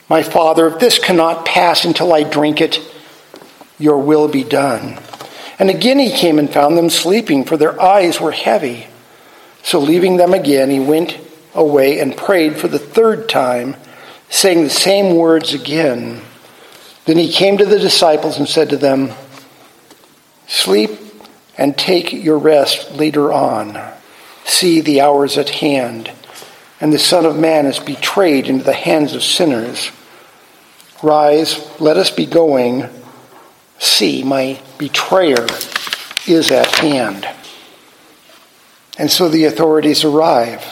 My 0.10 0.24
Father, 0.24 0.68
if 0.68 0.78
this 0.78 1.00
cannot 1.00 1.46
pass 1.46 1.86
until 1.86 2.12
I 2.12 2.24
drink 2.24 2.60
it, 2.60 2.82
your 3.80 3.98
will 3.98 4.28
be 4.28 4.44
done. 4.44 5.00
And 5.58 5.70
again 5.70 6.00
he 6.00 6.12
came 6.12 6.38
and 6.38 6.52
found 6.52 6.78
them 6.78 6.90
sleeping, 6.90 7.46
for 7.46 7.56
their 7.56 7.82
eyes 7.82 8.20
were 8.20 8.32
heavy. 8.32 8.88
So 9.64 9.80
leaving 9.80 10.18
them 10.18 10.34
again, 10.34 10.70
he 10.70 10.82
went 10.82 11.18
away 11.56 12.02
and 12.02 12.18
prayed 12.18 12.58
for 12.58 12.68
the 12.68 12.78
third 12.78 13.30
time, 13.30 13.78
saying 14.34 14.64
the 14.64 14.70
same 14.70 15.16
words 15.16 15.54
again. 15.54 16.20
Then 17.06 17.20
he 17.20 17.32
came 17.32 17.60
to 17.60 17.66
the 17.66 17.78
disciples 17.78 18.40
and 18.40 18.50
said 18.50 18.70
to 18.70 18.78
them, 18.78 19.12
Sleep 20.48 20.90
and 21.56 21.78
take 21.78 22.12
your 22.12 22.40
rest 22.40 22.94
later 22.94 23.32
on. 23.32 23.80
See, 24.44 24.82
the 24.82 25.02
hour 25.02 25.24
is 25.24 25.38
at 25.38 25.50
hand 25.50 26.12
and 26.82 26.92
the 26.92 26.98
Son 26.98 27.28
of 27.28 27.38
Man 27.38 27.68
is 27.68 27.78
betrayed 27.78 28.48
into 28.48 28.64
the 28.64 28.74
hands 28.74 29.14
of 29.14 29.22
sinners. 29.22 29.92
Rise, 31.04 31.64
let 31.80 31.96
us 31.96 32.10
be 32.10 32.26
going. 32.26 32.90
See, 33.78 34.24
my 34.24 34.60
betrayer 34.80 35.46
is 36.28 36.50
at 36.50 36.72
hand. 36.72 37.30
And 38.98 39.12
so 39.12 39.30
the 39.30 39.46
authorities 39.46 40.04
arrive. 40.04 40.66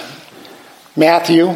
Matthew 0.97 1.55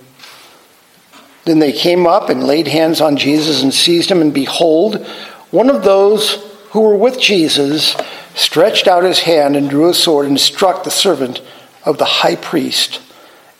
Then 1.51 1.59
they 1.59 1.73
came 1.73 2.07
up 2.07 2.29
and 2.29 2.45
laid 2.45 2.69
hands 2.69 3.01
on 3.01 3.17
Jesus 3.17 3.61
and 3.61 3.73
seized 3.73 4.09
him, 4.09 4.21
and 4.21 4.33
behold, 4.33 5.05
one 5.49 5.69
of 5.69 5.83
those 5.83 6.35
who 6.69 6.79
were 6.79 6.95
with 6.95 7.19
Jesus 7.19 7.93
stretched 8.35 8.87
out 8.87 9.03
his 9.03 9.19
hand 9.19 9.57
and 9.57 9.69
drew 9.69 9.89
a 9.89 9.93
sword 9.93 10.27
and 10.27 10.39
struck 10.39 10.85
the 10.85 10.89
servant 10.89 11.41
of 11.83 11.97
the 11.97 12.05
high 12.05 12.37
priest 12.37 13.01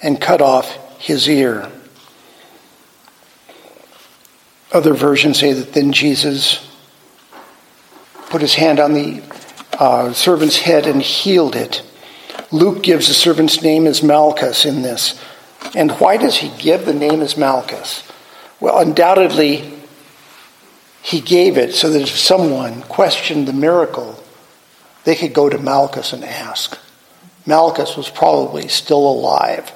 and 0.01 0.21
cut 0.21 0.39
off 0.39 0.73
his 1.01 1.27
ear. 1.27 1.69
Other 4.71 4.93
versions 4.93 5.39
say 5.39 5.51
that 5.51 5.73
then 5.73 5.91
Jesus 5.91 6.65
put 8.30 8.39
his 8.39 8.54
hand 8.54 8.80
on 8.80 8.93
the 8.93 9.21
uh, 9.73 10.13
servant's 10.13 10.60
head 10.60 10.88
and 10.88 11.01
healed 11.01 11.58
it. 11.58 11.84
Luke 12.54 12.84
gives 12.84 13.10
the 13.10 13.13
servant's 13.13 13.62
name 13.62 13.86
as 13.86 14.01
Malchus 14.01 14.63
in 14.63 14.82
this. 14.82 15.21
And 15.76 15.91
why 15.93 16.17
does 16.17 16.38
he 16.38 16.52
give 16.58 16.86
the 16.86 16.93
name 16.93 17.21
as 17.21 17.38
Malchus? 17.38 18.04
Well, 18.60 18.80
undoubtedly, 18.80 19.74
he 21.02 21.21
gave 21.21 21.58
it 21.58 21.74
so 21.74 21.89
that 21.89 22.02
if 22.02 22.17
someone 22.17 22.82
questioned 22.84 23.47
the 23.47 23.54
miracle, 23.54 24.21
they 25.04 25.15
could 25.15 25.34
go 25.34 25.50
to 25.50 25.58
Malchus 25.58 26.13
and 26.13 26.24
ask. 26.24 26.78
Malchus 27.45 27.97
was 27.97 28.10
probably 28.10 28.67
still 28.67 29.10
alive. 29.10 29.71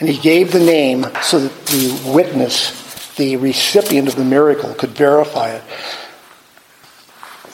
And 0.00 0.08
he 0.08 0.18
gave 0.18 0.52
the 0.52 0.60
name 0.60 1.06
so 1.22 1.40
that 1.40 1.66
the 1.66 2.12
witness, 2.12 3.14
the 3.16 3.36
recipient 3.36 4.08
of 4.08 4.16
the 4.16 4.24
miracle, 4.24 4.74
could 4.74 4.90
verify 4.90 5.50
it. 5.50 5.62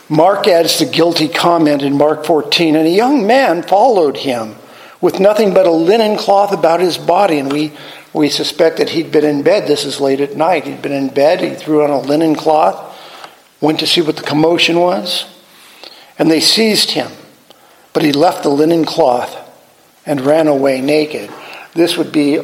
Mark 0.09 0.47
adds 0.47 0.79
the 0.79 0.85
guilty 0.85 1.29
comment 1.29 1.83
in 1.83 1.97
Mark 1.97 2.27
14, 2.27 2.77
and 2.77 2.87
a 2.87 2.91
young 2.91 3.27
man 3.27 3.63
followed 3.63 4.19
him 4.19 4.57
with 5.05 5.21
nothing 5.21 5.53
but 5.53 5.67
a 5.67 5.71
linen 5.71 6.17
cloth 6.17 6.51
about 6.51 6.81
his 6.81 6.97
body. 6.97 7.39
And 7.39 7.53
we, 7.53 7.75
we 8.15 8.31
suspect 8.31 8.79
that 8.79 8.89
he'd 8.89 9.13
been 9.13 9.27
in 9.27 9.43
bed. 9.43 9.69
This 9.69 9.85
is 9.85 10.01
late 10.01 10.23
at 10.23 10.35
night. 10.35 10.65
He'd 10.65 10.81
been 10.81 10.93
in 10.93 11.09
bed. 11.09 11.43
He 11.43 11.55
threw 11.55 11.85
on 11.85 11.91
a 11.91 12.01
linen 12.01 12.35
cloth, 12.35 12.99
went 13.61 13.81
to 13.81 13.87
see 13.87 14.01
what 14.01 14.17
the 14.17 14.23
commotion 14.23 14.81
was, 14.81 15.27
and 16.19 16.31
they 16.31 16.41
seized 16.41 16.93
him. 16.93 17.13
But 17.93 18.03
he 18.03 18.13
left 18.13 18.45
the 18.45 18.49
linen 18.49 18.87
cloth 18.87 19.37
and 20.07 20.23
ran 20.23 20.49
away 20.49 20.81
naked. 20.81 21.31
This 21.75 21.99
would 21.99 22.11
be, 22.11 22.39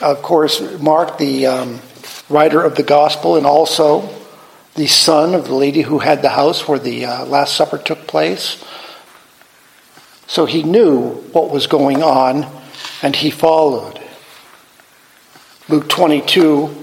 of 0.00 0.22
course, 0.22 0.78
Mark, 0.78 1.18
the 1.18 1.46
um, 1.46 1.80
writer 2.28 2.62
of 2.62 2.76
the 2.76 2.84
gospel, 2.84 3.36
and 3.36 3.44
also 3.44 4.08
the 4.76 4.86
son 4.86 5.34
of 5.34 5.48
the 5.48 5.54
lady 5.54 5.82
who 5.82 5.98
had 5.98 6.22
the 6.22 6.28
house 6.28 6.68
where 6.68 6.78
the 6.78 7.06
uh, 7.06 7.24
Last 7.24 7.56
Supper 7.56 7.78
took 7.78 8.06
place. 8.06 8.62
So 10.32 10.46
he 10.46 10.62
knew 10.62 11.10
what 11.32 11.50
was 11.50 11.66
going 11.66 12.02
on 12.02 12.46
and 13.02 13.14
he 13.14 13.30
followed. 13.30 14.00
Luke 15.68 15.90
22, 15.90 16.74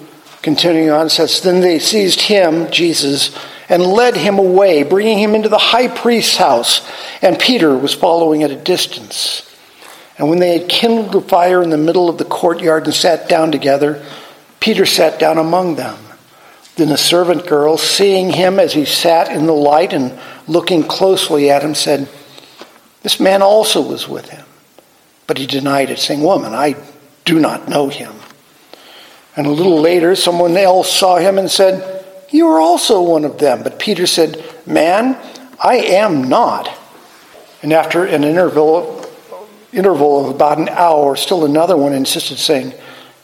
continuing 0.43 0.91
on, 0.91 1.09
says, 1.09 1.41
Then 1.41 1.59
they 1.59 1.79
seized 1.79 2.21
him, 2.21 2.69
Jesus, 2.69 3.35
and 3.67 3.81
led 3.81 4.15
him 4.15 4.37
away, 4.37 4.83
bringing 4.83 5.17
him 5.17 5.33
into 5.33 5.49
the 5.49 5.57
high 5.57 5.87
priest's 5.87 6.37
house. 6.37 6.87
And 7.23 7.39
Peter 7.39 7.75
was 7.75 7.95
following 7.95 8.43
at 8.43 8.51
a 8.51 8.55
distance. 8.55 9.51
And 10.19 10.29
when 10.29 10.37
they 10.37 10.59
had 10.59 10.69
kindled 10.69 11.15
a 11.15 11.21
fire 11.27 11.63
in 11.63 11.71
the 11.71 11.77
middle 11.77 12.07
of 12.07 12.19
the 12.19 12.25
courtyard 12.25 12.85
and 12.85 12.93
sat 12.93 13.27
down 13.27 13.51
together, 13.51 14.05
Peter 14.59 14.85
sat 14.85 15.17
down 15.17 15.39
among 15.39 15.75
them. 15.75 15.97
Then 16.75 16.89
a 16.89 16.97
servant 16.97 17.47
girl, 17.47 17.79
seeing 17.79 18.29
him 18.31 18.59
as 18.59 18.73
he 18.73 18.85
sat 18.85 19.31
in 19.31 19.47
the 19.47 19.53
light 19.53 19.91
and 19.91 20.19
looking 20.47 20.83
closely 20.83 21.49
at 21.49 21.63
him, 21.63 21.73
said, 21.73 22.07
This 23.01 23.19
man 23.19 23.41
also 23.41 23.81
was 23.81 24.07
with 24.07 24.29
him. 24.29 24.45
But 25.27 25.37
he 25.37 25.45
denied 25.45 25.89
it, 25.89 25.99
saying, 25.99 26.21
Woman, 26.21 26.53
I 26.53 26.75
do 27.25 27.39
not 27.39 27.67
know 27.69 27.89
him. 27.89 28.13
And 29.35 29.47
a 29.47 29.51
little 29.51 29.79
later, 29.79 30.15
someone 30.15 30.57
else 30.57 30.91
saw 30.91 31.17
him 31.17 31.37
and 31.37 31.49
said, 31.49 31.99
you 32.31 32.47
are 32.49 32.59
also 32.59 33.01
one 33.01 33.25
of 33.25 33.39
them. 33.39 33.63
But 33.63 33.79
Peter 33.79 34.05
said, 34.05 34.43
Man, 34.65 35.17
I 35.61 35.77
am 35.77 36.29
not. 36.29 36.69
And 37.61 37.73
after 37.73 38.05
an 38.05 38.23
interval, 38.23 39.05
interval 39.73 40.25
of 40.25 40.35
about 40.35 40.59
an 40.59 40.69
hour, 40.69 41.15
still 41.15 41.45
another 41.45 41.75
one 41.75 41.93
insisted, 41.93 42.37
saying, 42.37 42.73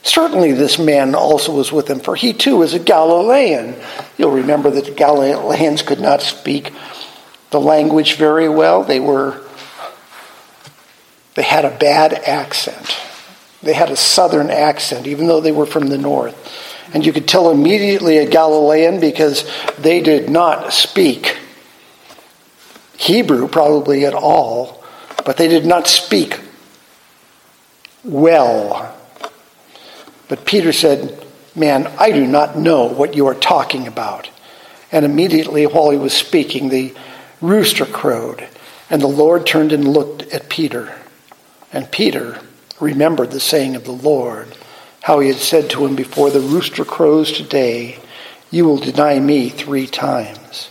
Certainly 0.02 0.52
this 0.52 0.78
man 0.78 1.14
also 1.14 1.54
was 1.54 1.72
with 1.72 1.88
him, 1.88 1.98
for 1.98 2.14
he 2.14 2.32
too 2.32 2.62
is 2.62 2.74
a 2.74 2.78
Galilean. 2.78 3.76
You'll 4.16 4.32
remember 4.32 4.70
that 4.70 4.84
the 4.84 4.92
Galileans 4.92 5.82
could 5.82 6.00
not 6.00 6.22
speak 6.22 6.72
the 7.50 7.60
language 7.60 8.16
very 8.16 8.48
well. 8.48 8.84
They 8.84 9.00
were 9.00 9.42
they 11.36 11.42
had 11.42 11.64
a 11.64 11.78
bad 11.78 12.14
accent. 12.14 12.96
They 13.62 13.74
had 13.74 13.90
a 13.90 13.96
southern 13.96 14.50
accent, 14.50 15.06
even 15.06 15.28
though 15.28 15.40
they 15.40 15.52
were 15.52 15.66
from 15.66 15.86
the 15.86 15.98
north. 15.98 16.34
And 16.92 17.04
you 17.04 17.12
could 17.12 17.28
tell 17.28 17.50
immediately 17.50 18.16
a 18.18 18.28
Galilean 18.28 19.00
because 19.00 19.48
they 19.78 20.00
did 20.00 20.30
not 20.30 20.72
speak 20.72 21.36
Hebrew 22.96 23.48
probably 23.48 24.06
at 24.06 24.14
all, 24.14 24.82
but 25.24 25.36
they 25.36 25.48
did 25.48 25.66
not 25.66 25.86
speak 25.86 26.40
well. 28.02 28.96
But 30.28 30.46
Peter 30.46 30.72
said, 30.72 31.22
Man, 31.54 31.86
I 31.98 32.12
do 32.12 32.26
not 32.26 32.56
know 32.56 32.84
what 32.84 33.14
you 33.14 33.26
are 33.26 33.34
talking 33.34 33.86
about. 33.86 34.30
And 34.90 35.04
immediately 35.04 35.66
while 35.66 35.90
he 35.90 35.98
was 35.98 36.14
speaking, 36.14 36.68
the 36.68 36.94
rooster 37.42 37.84
crowed, 37.84 38.46
and 38.88 39.02
the 39.02 39.06
Lord 39.06 39.46
turned 39.46 39.72
and 39.72 39.86
looked 39.88 40.22
at 40.32 40.48
Peter. 40.48 40.94
And 41.72 41.90
Peter 41.90 42.40
remembered 42.80 43.30
the 43.30 43.40
saying 43.40 43.76
of 43.76 43.84
the 43.84 43.92
Lord 43.92 44.56
how 45.02 45.20
he 45.20 45.28
had 45.28 45.36
said 45.36 45.70
to 45.70 45.86
him, 45.86 45.94
Before 45.94 46.30
the 46.30 46.40
rooster 46.40 46.84
crows 46.84 47.32
today, 47.32 47.98
you 48.50 48.64
will 48.64 48.78
deny 48.78 49.18
me 49.20 49.48
three 49.48 49.86
times. 49.86 50.70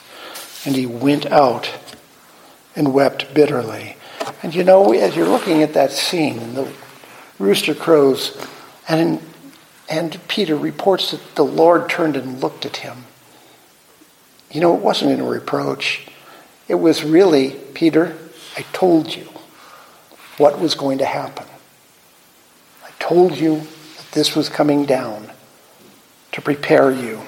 And 0.65 0.75
he 0.75 0.85
went 0.85 1.25
out 1.27 1.71
and 2.75 2.93
wept 2.93 3.33
bitterly. 3.33 3.97
And 4.41 4.53
you 4.53 4.63
know, 4.63 4.91
as 4.93 5.15
you're 5.15 5.27
looking 5.27 5.61
at 5.63 5.73
that 5.73 5.91
scene, 5.91 6.53
the 6.53 6.71
rooster 7.39 7.75
crows, 7.75 8.37
and, 8.87 9.21
and 9.89 10.19
Peter 10.27 10.55
reports 10.55 11.11
that 11.11 11.35
the 11.35 11.45
Lord 11.45 11.89
turned 11.89 12.15
and 12.15 12.41
looked 12.41 12.65
at 12.65 12.77
him. 12.77 13.05
You 14.51 14.61
know, 14.61 14.75
it 14.75 14.81
wasn't 14.81 15.19
a 15.19 15.23
reproach. 15.23 16.07
It 16.67 16.75
was 16.75 17.03
really, 17.03 17.51
Peter, 17.73 18.17
I 18.57 18.63
told 18.73 19.15
you 19.15 19.27
what 20.37 20.59
was 20.59 20.75
going 20.75 20.97
to 20.99 21.05
happen. 21.05 21.45
I 22.83 22.89
told 22.99 23.37
you 23.37 23.59
that 23.59 24.11
this 24.11 24.35
was 24.35 24.49
coming 24.49 24.85
down 24.85 25.31
to 26.33 26.41
prepare 26.41 26.91
you. 26.91 27.21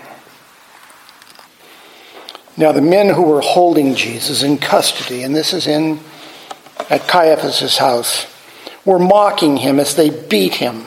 Now, 2.57 2.71
the 2.71 2.81
men 2.81 3.13
who 3.13 3.21
were 3.21 3.41
holding 3.41 3.93
Jesus 3.93 4.41
in 4.41 4.57
custody, 4.57 5.23
and 5.23 5.35
this 5.35 5.53
is 5.53 5.67
in 5.67 5.99
at 6.89 7.07
Caiaphas' 7.07 7.77
house, 7.77 8.25
were 8.83 8.99
mocking 8.99 9.57
him 9.57 9.79
as 9.79 9.95
they 9.95 10.09
beat 10.09 10.55
him. 10.55 10.85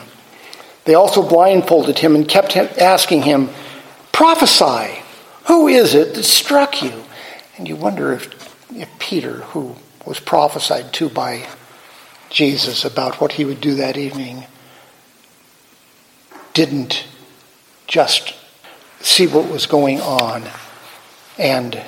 They 0.84 0.94
also 0.94 1.26
blindfolded 1.26 1.98
him 1.98 2.16
and 2.16 2.28
kept 2.28 2.56
asking 2.56 3.22
him, 3.22 3.50
Prophesy, 4.10 5.02
who 5.44 5.68
is 5.68 5.94
it 5.94 6.14
that 6.14 6.24
struck 6.24 6.82
you? 6.82 7.04
And 7.56 7.68
you 7.68 7.76
wonder 7.76 8.12
if, 8.12 8.74
if 8.74 8.88
Peter, 8.98 9.34
who 9.52 9.76
was 10.04 10.18
prophesied 10.18 10.92
to 10.94 11.08
by 11.08 11.46
Jesus 12.30 12.84
about 12.84 13.20
what 13.20 13.32
he 13.32 13.44
would 13.44 13.60
do 13.60 13.74
that 13.74 13.96
evening, 13.96 14.44
didn't 16.54 17.04
just 17.86 18.34
see 19.00 19.26
what 19.26 19.50
was 19.50 19.66
going 19.66 20.00
on 20.00 20.44
and 21.38 21.82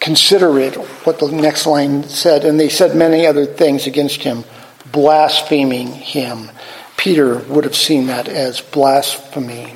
consider 0.00 0.58
it, 0.58 0.74
what 1.04 1.18
the 1.18 1.30
next 1.30 1.66
line 1.66 2.04
said. 2.04 2.44
And 2.44 2.60
they 2.60 2.68
said 2.68 2.96
many 2.96 3.26
other 3.26 3.46
things 3.46 3.86
against 3.86 4.22
him, 4.22 4.44
blaspheming 4.92 5.88
him. 5.88 6.50
Peter 6.96 7.38
would 7.38 7.64
have 7.64 7.76
seen 7.76 8.06
that 8.06 8.28
as 8.28 8.60
blasphemy. 8.60 9.74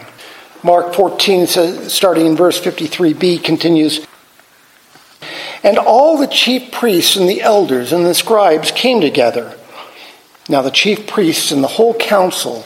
Mark 0.62 0.94
14, 0.94 1.46
says, 1.46 1.92
starting 1.92 2.26
in 2.26 2.36
verse 2.36 2.60
53b, 2.60 3.42
continues 3.42 4.06
And 5.62 5.78
all 5.78 6.16
the 6.16 6.26
chief 6.26 6.70
priests 6.70 7.16
and 7.16 7.28
the 7.28 7.42
elders 7.42 7.92
and 7.92 8.06
the 8.06 8.14
scribes 8.14 8.70
came 8.70 9.00
together. 9.00 9.56
Now, 10.48 10.62
the 10.62 10.70
chief 10.70 11.06
priests 11.06 11.50
and 11.50 11.62
the 11.62 11.68
whole 11.68 11.94
council 11.94 12.64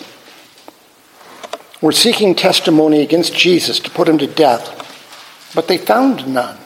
were 1.80 1.92
seeking 1.92 2.34
testimony 2.34 3.02
against 3.02 3.34
Jesus 3.34 3.80
to 3.80 3.90
put 3.90 4.08
him 4.08 4.18
to 4.18 4.26
death, 4.26 5.50
but 5.54 5.66
they 5.66 5.78
found 5.78 6.32
none. 6.32 6.58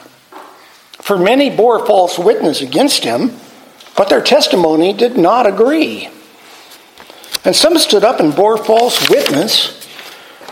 For 1.01 1.17
many 1.17 1.49
bore 1.49 1.87
false 1.87 2.19
witness 2.19 2.61
against 2.61 3.05
him, 3.05 3.33
but 3.97 4.09
their 4.11 4.21
testimony 4.21 4.93
did 4.93 5.17
not 5.17 5.47
agree. 5.47 6.11
And 7.45 7.57
some 7.57 7.79
stood 7.79 8.05
up 8.05 8.21
and 8.21 8.35
bore 8.35 8.59
false 8.59 9.09
witness 9.09 9.89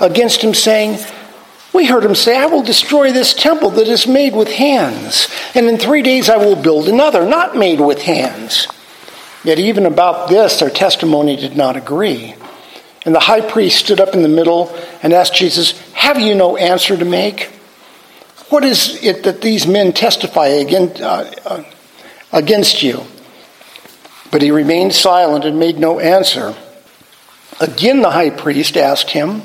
against 0.00 0.42
him, 0.42 0.54
saying, 0.54 1.04
We 1.74 1.86
heard 1.86 2.04
him 2.04 2.14
say, 2.14 2.38
I 2.38 2.46
will 2.46 2.62
destroy 2.62 3.10
this 3.10 3.34
temple 3.34 3.70
that 3.70 3.88
is 3.88 4.06
made 4.06 4.36
with 4.36 4.48
hands, 4.48 5.28
and 5.56 5.66
in 5.66 5.76
three 5.76 6.02
days 6.02 6.30
I 6.30 6.36
will 6.36 6.54
build 6.54 6.88
another, 6.88 7.26
not 7.26 7.56
made 7.56 7.80
with 7.80 8.00
hands. 8.00 8.68
Yet 9.42 9.58
even 9.58 9.84
about 9.84 10.28
this 10.28 10.60
their 10.60 10.70
testimony 10.70 11.34
did 11.34 11.56
not 11.56 11.76
agree. 11.76 12.36
And 13.04 13.12
the 13.12 13.20
high 13.20 13.40
priest 13.40 13.84
stood 13.84 14.00
up 14.00 14.14
in 14.14 14.22
the 14.22 14.28
middle 14.28 14.74
and 15.02 15.12
asked 15.12 15.34
Jesus, 15.34 15.72
Have 15.94 16.20
you 16.20 16.36
no 16.36 16.56
answer 16.56 16.96
to 16.96 17.04
make? 17.04 17.50
What 18.50 18.64
is 18.64 19.02
it 19.02 19.24
that 19.24 19.42
these 19.42 19.66
men 19.66 19.92
testify 19.92 20.46
against, 20.46 21.02
uh, 21.02 21.28
uh, 21.44 21.64
against 22.32 22.84
you? 22.84 23.02
But 24.30 24.42
he 24.42 24.52
remained 24.52 24.94
silent 24.94 25.44
and 25.44 25.58
made 25.58 25.78
no 25.78 25.98
answer. 25.98 26.54
Again, 27.60 28.00
the 28.00 28.12
high 28.12 28.30
priest 28.30 28.76
asked 28.76 29.10
him, 29.10 29.42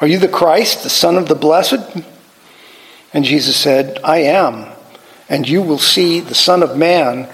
Are 0.00 0.06
you 0.06 0.18
the 0.18 0.28
Christ, 0.28 0.82
the 0.82 0.90
Son 0.90 1.16
of 1.18 1.28
the 1.28 1.34
Blessed? 1.34 2.02
And 3.12 3.24
Jesus 3.24 3.56
said, 3.56 3.98
I 4.02 4.18
am. 4.18 4.66
And 5.28 5.48
you 5.48 5.62
will 5.62 5.78
see 5.78 6.20
the 6.20 6.34
Son 6.34 6.62
of 6.62 6.76
Man 6.76 7.28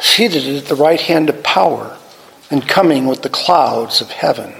seated 0.00 0.56
at 0.56 0.66
the 0.66 0.76
right 0.76 1.00
hand 1.00 1.28
of 1.28 1.42
power 1.42 1.96
and 2.50 2.66
coming 2.66 3.06
with 3.06 3.22
the 3.22 3.28
clouds 3.28 4.00
of 4.00 4.10
heaven. 4.10 4.54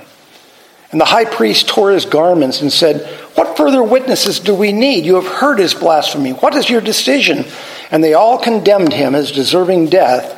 And 0.91 1.01
the 1.01 1.05
high 1.05 1.25
priest 1.25 1.69
tore 1.69 1.91
his 1.91 2.05
garments 2.05 2.61
and 2.63 2.73
said, 2.73 3.07
What 3.37 3.57
further 3.57 3.83
witnesses 3.83 4.41
do 4.41 4.55
we 4.55 4.73
need? 4.73 5.05
You 5.05 5.17
have 5.17 5.27
heard 5.27 5.59
his 5.59 5.75
blasphemy. 5.75 6.33
What 6.33 6.55
is 6.55 6.71
your 6.71 6.81
decision? 6.81 7.45
And 7.91 8.03
they 8.03 8.15
all 8.15 8.39
condemned 8.39 8.93
him 8.93 9.15
as 9.15 9.31
deserving 9.31 9.91
death. 9.91 10.33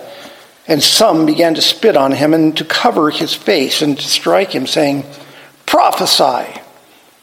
And 0.66 0.82
some 0.82 1.26
began 1.26 1.54
to 1.54 1.62
spit 1.62 1.96
on 1.96 2.12
him 2.12 2.34
and 2.34 2.56
to 2.58 2.64
cover 2.64 3.10
his 3.10 3.32
face 3.32 3.80
and 3.80 3.96
to 3.96 4.04
strike 4.04 4.50
him, 4.50 4.66
saying, 4.66 5.04
Prophesy. 5.64 6.60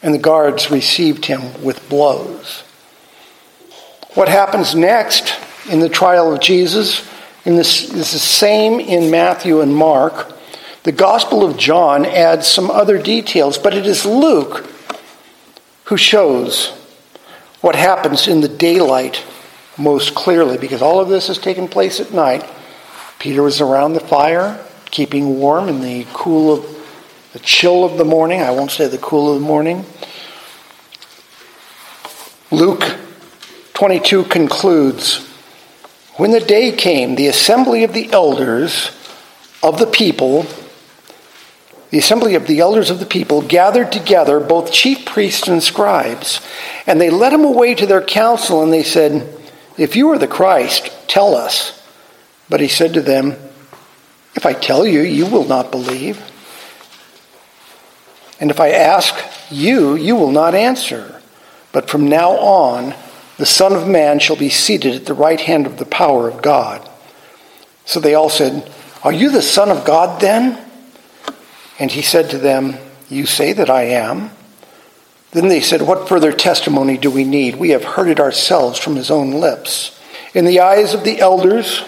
And 0.06 0.14
the 0.14 0.20
guards 0.20 0.70
received 0.70 1.26
him 1.26 1.64
with 1.64 1.90
blows. 1.90 2.62
What 4.14 4.30
happens 4.30 4.76
next 4.76 5.34
in 5.68 5.80
the 5.80 5.90
trial 5.90 6.32
of 6.32 6.40
Jesus? 6.40 7.10
In 7.44 7.56
this, 7.56 7.92
is 7.92 8.12
the 8.12 8.20
same 8.20 8.80
in 8.80 9.10
Matthew 9.10 9.62
and 9.62 9.76
Mark. 9.76 10.32
The 10.84 10.92
Gospel 10.92 11.44
of 11.44 11.58
John 11.58 12.06
adds 12.06 12.48
some 12.48 12.70
other 12.70 13.02
details, 13.02 13.58
but 13.58 13.74
it 13.74 13.88
is 13.88 14.06
Luke 14.06 14.70
who 15.86 15.98
shows 15.98 16.70
what 17.62 17.76
happens 17.76 18.28
in 18.28 18.42
the 18.42 18.48
daylight 18.48 19.24
most 19.76 20.14
clearly, 20.14 20.60
because 20.60 20.84
all 20.84 21.00
of 21.00 21.10
this 21.10 21.30
has 21.30 21.40
taken 21.40 21.68
place 21.68 22.00
at 22.00 22.14
night. 22.14 22.48
Peter 23.18 23.42
was 23.42 23.60
around 23.60 23.94
the 23.94 24.00
fire, 24.00 24.64
keeping 24.92 25.40
warm 25.40 25.68
in 25.68 25.82
the 25.82 26.06
cool 26.14 26.54
of 26.54 26.75
the 27.36 27.40
chill 27.42 27.84
of 27.84 27.98
the 27.98 28.06
morning. 28.06 28.42
I 28.42 28.52
won't 28.52 28.72
say 28.72 28.88
the 28.88 28.98
cool 28.98 29.34
of 29.34 29.42
the 29.42 29.46
morning. 29.46 29.86
Luke 32.50 32.96
22 33.74 34.24
concludes 34.24 35.28
When 36.16 36.32
the 36.32 36.40
day 36.40 36.72
came, 36.72 37.16
the 37.16 37.28
assembly 37.28 37.84
of 37.84 37.92
the 37.92 38.10
elders 38.14 38.90
of 39.62 39.80
the 39.80 39.86
people 39.86 40.46
the 41.90 41.98
assembly 41.98 42.36
of 42.36 42.48
the 42.48 42.62
elders 42.62 42.90
of 42.90 43.00
the 43.00 43.06
people 43.06 43.42
gathered 43.42 43.92
together 43.92 44.40
both 44.40 44.72
chief 44.72 45.04
priests 45.06 45.50
and 45.50 45.62
scribes, 45.62 46.40
and 46.88 47.02
they 47.02 47.10
led 47.10 47.34
him 47.34 47.44
away 47.44 47.76
to 47.76 47.86
their 47.86 48.02
council, 48.02 48.64
and 48.64 48.72
they 48.72 48.84
said, 48.84 49.38
If 49.78 49.98
you 49.98 50.10
are 50.12 50.18
the 50.18 50.28
Christ, 50.28 50.90
tell 51.10 51.36
us. 51.36 51.86
But 52.50 52.62
he 52.62 52.70
said 52.70 52.94
to 52.94 53.02
them, 53.02 53.36
If 54.36 54.46
I 54.46 54.54
tell 54.54 54.86
you, 54.86 55.02
you 55.02 55.26
will 55.26 55.46
not 55.46 55.72
believe. 55.72 56.32
And 58.40 58.52
if 58.52 58.60
I 58.60 58.70
ask 58.70 59.16
you, 59.50 59.96
you 59.96 60.16
will 60.16 60.32
not 60.32 60.56
answer. 60.56 61.22
But 61.72 61.90
from 61.90 62.08
now 62.08 62.32
on, 62.32 62.96
the 63.38 63.46
Son 63.46 63.74
of 63.74 63.88
Man 63.88 64.20
shall 64.20 64.36
be 64.36 64.50
seated 64.50 64.96
at 64.96 65.06
the 65.06 65.14
right 65.14 65.40
hand 65.40 65.66
of 65.66 65.78
the 65.78 65.86
power 65.86 66.28
of 66.28 66.42
God. 66.42 66.90
So 67.86 68.00
they 68.00 68.16
all 68.16 68.30
said, 68.30 68.72
Are 69.04 69.12
you 69.12 69.30
the 69.30 69.42
Son 69.42 69.70
of 69.70 69.86
God 69.86 70.22
then? 70.22 70.62
And 71.80 71.92
he 71.92 72.02
said 72.02 72.30
to 72.30 72.38
them, 72.38 72.78
You 73.10 73.26
say 73.26 73.54
that 73.54 73.70
I 73.70 73.84
am. 73.84 74.32
Then 75.32 75.50
they 75.50 75.60
said, 75.60 75.82
What 75.82 76.08
further 76.08 76.32
testimony 76.32 76.98
do 76.98 77.12
we 77.12 77.26
need? 77.26 77.58
We 77.58 77.70
have 77.72 77.84
heard 77.84 78.08
it 78.08 78.20
ourselves 78.20 78.80
from 78.80 78.96
his 78.96 79.12
own 79.12 79.32
lips. 79.32 80.00
In 80.34 80.46
the 80.46 80.62
eyes 80.62 80.94
of 80.94 81.04
the 81.04 81.20
elders, 81.20 81.84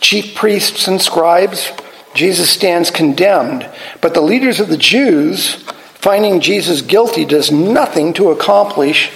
chief 0.00 0.34
priests, 0.34 0.86
and 0.86 1.00
scribes, 1.00 1.72
Jesus 2.14 2.48
stands 2.48 2.90
condemned. 2.90 3.68
But 4.00 4.14
the 4.14 4.20
leaders 4.20 4.60
of 4.60 4.68
the 4.68 4.76
Jews, 4.76 5.54
finding 5.94 6.40
Jesus 6.40 6.80
guilty, 6.80 7.24
does 7.24 7.50
nothing 7.50 8.14
to 8.14 8.30
accomplish 8.30 9.10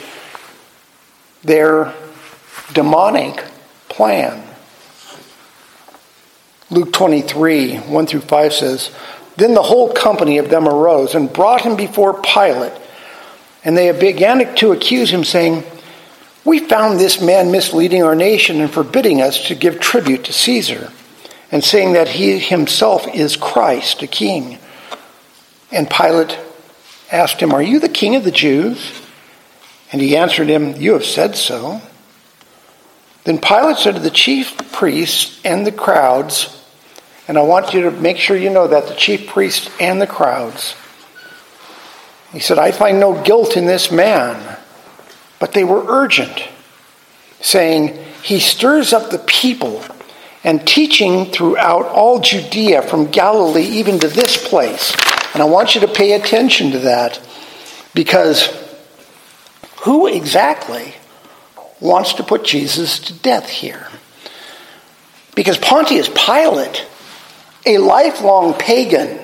their 1.42 1.94
demonic 2.72 3.44
plan. 3.88 4.44
Luke 6.70 6.92
23, 6.92 7.76
1 7.76 8.06
through 8.06 8.20
5 8.20 8.52
says, 8.52 8.90
Then 9.36 9.54
the 9.54 9.62
whole 9.62 9.92
company 9.92 10.38
of 10.38 10.50
them 10.50 10.68
arose 10.68 11.14
and 11.14 11.32
brought 11.32 11.62
him 11.62 11.76
before 11.76 12.20
Pilate. 12.20 12.72
And 13.64 13.76
they 13.76 13.90
began 13.92 14.54
to 14.56 14.72
accuse 14.72 15.10
him, 15.10 15.24
saying, 15.24 15.64
We 16.44 16.58
found 16.58 16.98
this 16.98 17.20
man 17.20 17.50
misleading 17.50 18.02
our 18.02 18.14
nation 18.14 18.60
and 18.60 18.70
forbidding 18.70 19.22
us 19.22 19.48
to 19.48 19.54
give 19.54 19.80
tribute 19.80 20.24
to 20.24 20.32
Caesar, 20.32 20.92
and 21.50 21.64
saying 21.64 21.94
that 21.94 22.08
he 22.08 22.38
himself 22.38 23.06
is 23.14 23.36
Christ, 23.36 24.02
a 24.02 24.06
king. 24.06 24.58
And 25.72 25.88
Pilate 25.90 26.38
asked 27.10 27.40
him, 27.40 27.52
Are 27.52 27.62
you 27.62 27.78
the 27.78 27.88
king 27.88 28.16
of 28.16 28.24
the 28.24 28.30
Jews? 28.30 29.02
And 29.92 30.02
he 30.02 30.16
answered 30.16 30.48
him, 30.48 30.76
You 30.76 30.92
have 30.92 31.04
said 31.04 31.36
so. 31.36 31.80
Then 33.24 33.38
Pilate 33.38 33.78
said 33.78 33.94
to 33.94 34.00
the 34.00 34.10
chief 34.10 34.72
priests 34.72 35.40
and 35.44 35.66
the 35.66 35.72
crowds, 35.72 36.54
and 37.26 37.36
I 37.36 37.42
want 37.42 37.74
you 37.74 37.82
to 37.82 37.90
make 37.90 38.16
sure 38.16 38.36
you 38.36 38.48
know 38.48 38.68
that 38.68 38.88
the 38.88 38.94
chief 38.94 39.26
priests 39.26 39.70
and 39.78 40.00
the 40.00 40.06
crowds. 40.06 40.74
He 42.32 42.40
said, 42.40 42.58
I 42.58 42.72
find 42.72 42.98
no 42.98 43.22
guilt 43.22 43.56
in 43.56 43.66
this 43.66 43.90
man. 43.90 44.58
But 45.38 45.52
they 45.52 45.64
were 45.64 45.84
urgent, 45.86 46.42
saying, 47.40 48.02
He 48.22 48.40
stirs 48.40 48.92
up 48.92 49.10
the 49.10 49.18
people 49.18 49.84
and 50.48 50.66
teaching 50.66 51.26
throughout 51.26 51.84
all 51.88 52.20
Judea 52.20 52.80
from 52.80 53.10
Galilee 53.10 53.66
even 53.66 53.98
to 53.98 54.08
this 54.08 54.48
place. 54.48 54.96
And 55.34 55.42
I 55.42 55.44
want 55.44 55.74
you 55.74 55.82
to 55.82 55.88
pay 55.88 56.12
attention 56.12 56.70
to 56.70 56.78
that 56.78 57.20
because 57.92 58.48
who 59.82 60.06
exactly 60.06 60.94
wants 61.80 62.14
to 62.14 62.22
put 62.22 62.44
Jesus 62.44 62.98
to 63.00 63.12
death 63.12 63.50
here? 63.50 63.88
Because 65.34 65.58
Pontius 65.58 66.08
Pilate 66.08 66.86
a 67.66 67.76
lifelong 67.76 68.54
pagan, 68.54 69.20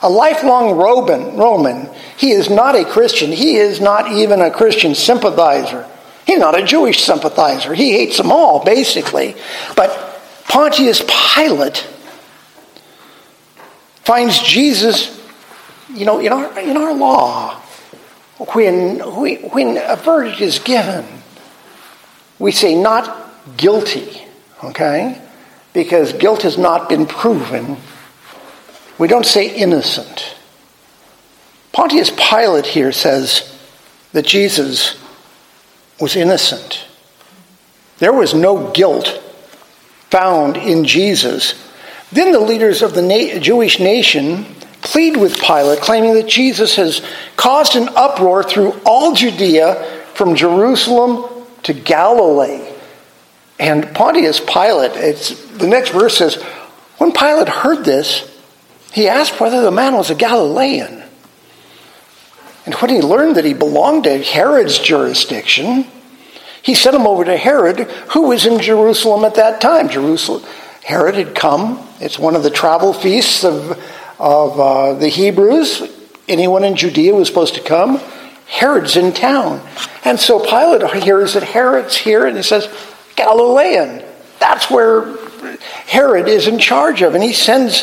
a 0.00 0.08
lifelong 0.08 0.76
Roman, 0.76 1.88
he 2.16 2.30
is 2.30 2.48
not 2.48 2.76
a 2.76 2.84
Christian. 2.84 3.32
He 3.32 3.56
is 3.56 3.80
not 3.80 4.12
even 4.12 4.40
a 4.40 4.52
Christian 4.52 4.94
sympathizer. 4.94 5.88
He's 6.24 6.38
not 6.38 6.56
a 6.56 6.64
Jewish 6.64 7.02
sympathizer. 7.02 7.74
He 7.74 7.90
hates 7.90 8.16
them 8.16 8.30
all, 8.30 8.64
basically. 8.64 9.34
But 9.74 10.11
Pontius 10.48 11.02
Pilate 11.02 11.78
finds 14.04 14.38
Jesus, 14.40 15.20
you 15.94 16.04
know, 16.04 16.18
in 16.18 16.32
our, 16.32 16.58
in 16.58 16.76
our 16.76 16.94
law, 16.94 17.60
when, 18.54 18.98
when 18.98 19.78
a 19.78 19.96
verdict 19.96 20.40
is 20.40 20.58
given, 20.58 21.06
we 22.38 22.52
say 22.52 22.74
not 22.74 23.56
guilty, 23.56 24.22
okay? 24.64 25.20
because 25.72 26.12
guilt 26.12 26.42
has 26.42 26.58
not 26.58 26.88
been 26.88 27.06
proven. 27.06 27.76
We 28.98 29.08
don't 29.08 29.26
say 29.26 29.54
innocent. 29.54 30.36
Pontius 31.72 32.10
Pilate 32.10 32.66
here 32.66 32.92
says 32.92 33.58
that 34.12 34.26
Jesus 34.26 35.00
was 36.00 36.16
innocent. 36.16 36.86
There 37.98 38.12
was 38.12 38.34
no 38.34 38.70
guilt 38.72 39.22
found 40.12 40.58
in 40.58 40.84
Jesus. 40.84 41.54
Then 42.12 42.32
the 42.32 42.40
leaders 42.40 42.82
of 42.82 42.92
the 42.92 43.38
Jewish 43.40 43.80
nation 43.80 44.44
plead 44.82 45.16
with 45.16 45.40
Pilate, 45.40 45.80
claiming 45.80 46.12
that 46.14 46.28
Jesus 46.28 46.76
has 46.76 47.00
caused 47.36 47.76
an 47.76 47.88
uproar 47.96 48.42
through 48.42 48.78
all 48.84 49.14
Judea 49.14 50.04
from 50.12 50.34
Jerusalem 50.34 51.24
to 51.62 51.72
Galilee. 51.72 52.68
And 53.58 53.94
Pontius 53.94 54.38
Pilate, 54.38 54.92
it's, 54.96 55.30
the 55.52 55.66
next 55.66 55.90
verse 55.90 56.18
says, 56.18 56.42
when 56.98 57.12
Pilate 57.12 57.48
heard 57.48 57.82
this, 57.82 58.28
he 58.92 59.08
asked 59.08 59.40
whether 59.40 59.62
the 59.62 59.70
man 59.70 59.94
was 59.94 60.10
a 60.10 60.14
Galilean. 60.14 61.02
And 62.66 62.74
when 62.74 62.90
he 62.90 63.00
learned 63.00 63.36
that 63.36 63.46
he 63.46 63.54
belonged 63.54 64.04
to 64.04 64.22
Herod's 64.22 64.78
jurisdiction, 64.78 65.86
he 66.62 66.74
sent 66.74 66.96
him 66.96 67.06
over 67.06 67.24
to 67.24 67.36
Herod, 67.36 67.80
who 68.12 68.28
was 68.28 68.46
in 68.46 68.60
Jerusalem 68.60 69.24
at 69.24 69.34
that 69.34 69.60
time. 69.60 69.88
Jerusalem, 69.88 70.44
Herod 70.84 71.16
had 71.16 71.34
come. 71.34 71.86
It's 72.00 72.18
one 72.18 72.36
of 72.36 72.42
the 72.42 72.50
travel 72.50 72.92
feasts 72.92 73.44
of, 73.44 73.78
of 74.18 74.60
uh, 74.60 74.94
the 74.94 75.08
Hebrews. 75.08 75.82
Anyone 76.28 76.64
in 76.64 76.76
Judea 76.76 77.14
was 77.14 77.28
supposed 77.28 77.54
to 77.54 77.60
come. 77.60 78.00
Herod's 78.46 78.96
in 78.96 79.12
town. 79.12 79.66
And 80.04 80.20
so 80.20 80.38
Pilate 80.38 81.02
hears 81.02 81.34
that 81.34 81.42
Herod's 81.42 81.96
here, 81.96 82.26
and 82.26 82.36
he 82.36 82.42
says, 82.42 82.68
Galilean. 83.16 84.04
That's 84.38 84.70
where 84.70 85.16
Herod 85.86 86.28
is 86.28 86.46
in 86.46 86.58
charge 86.58 87.02
of, 87.02 87.14
and 87.14 87.24
he 87.24 87.32
sends 87.32 87.82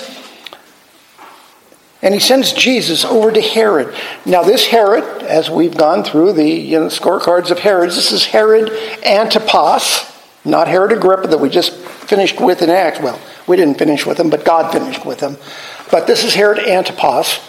and 2.01 2.13
he 2.13 2.19
sends 2.19 2.53
Jesus 2.53 3.03
over 3.03 3.31
to 3.31 3.41
Herod. 3.41 3.93
Now, 4.25 4.43
this 4.43 4.67
Herod, 4.67 5.03
as 5.23 5.49
we've 5.49 5.75
gone 5.75 6.03
through 6.03 6.33
the 6.33 6.49
you 6.49 6.79
know, 6.79 6.87
scorecards 6.87 7.51
of 7.51 7.59
Herod, 7.59 7.89
this 7.89 8.11
is 8.11 8.25
Herod 8.25 8.71
Antipas, 9.05 10.09
not 10.45 10.67
Herod 10.67 10.93
Agrippa 10.93 11.27
that 11.27 11.39
we 11.39 11.49
just 11.49 11.73
finished 11.73 12.39
with 12.39 12.61
in 12.61 12.69
Acts. 12.69 12.99
Well, 12.99 13.19
we 13.47 13.57
didn't 13.57 13.77
finish 13.77 14.05
with 14.05 14.19
him, 14.19 14.29
but 14.29 14.45
God 14.45 14.71
finished 14.71 15.05
with 15.05 15.19
him. 15.19 15.37
But 15.91 16.07
this 16.07 16.23
is 16.23 16.33
Herod 16.33 16.59
Antipas. 16.59 17.39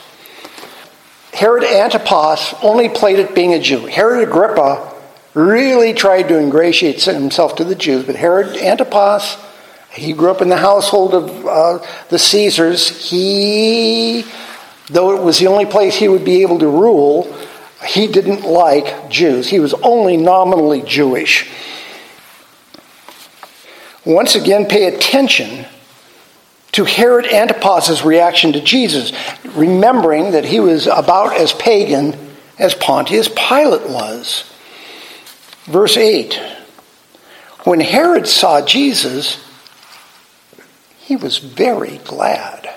Herod 1.33 1.63
Antipas 1.63 2.55
only 2.63 2.89
played 2.89 3.21
at 3.21 3.35
being 3.35 3.55
a 3.55 3.61
Jew. 3.61 3.87
Herod 3.87 4.29
Agrippa 4.29 4.95
really 5.35 5.95
tried 5.95 6.25
to 6.25 6.39
ingratiate 6.39 7.03
himself 7.05 7.55
to 7.57 7.65
the 7.65 7.77
Jews, 7.77 8.05
but 8.05 8.17
Herod 8.17 8.57
Antipas, 8.57 9.37
he 9.93 10.13
grew 10.13 10.31
up 10.31 10.41
in 10.41 10.49
the 10.49 10.57
household 10.57 11.15
of 11.15 11.47
uh, 11.47 11.87
the 12.09 12.19
Caesars. 12.19 12.89
He, 13.11 14.25
though 14.89 15.17
it 15.17 15.23
was 15.23 15.39
the 15.39 15.49
only 15.49 15.67
place 15.67 15.97
he 15.97 16.09
would 16.09 16.25
be 16.25 16.43
able 16.43 16.59
to 16.61 16.69
rule, 16.69 17.35
he 17.87 18.07
didn't 18.07 18.43
like 18.43 19.11
Jews. 19.11 19.49
He 19.49 19.59
was 19.59 19.75
only 19.75 20.17
nominally 20.17 20.83
Jewish. 20.83 21.51
Once 24.05 24.35
again, 24.35 24.67
pay 24.67 24.87
attention 24.87 25.67
to 26.73 26.85
Herod 26.85 27.27
Antipas's 27.27 28.05
reaction 28.05 28.53
to 28.53 28.61
Jesus, 28.61 29.13
remembering 29.55 30.33
that 30.33 30.45
he 30.45 30.61
was 30.61 30.87
about 30.87 31.37
as 31.37 31.53
pagan 31.53 32.17
as 32.59 32.75
Pontius 32.75 33.29
Pilate 33.29 33.89
was. 33.89 34.45
Verse 35.65 35.97
8 35.97 36.41
When 37.65 37.81
Herod 37.81 38.29
saw 38.29 38.65
Jesus, 38.65 39.45
he 41.11 41.17
was 41.17 41.39
very 41.39 41.99
glad. 42.05 42.71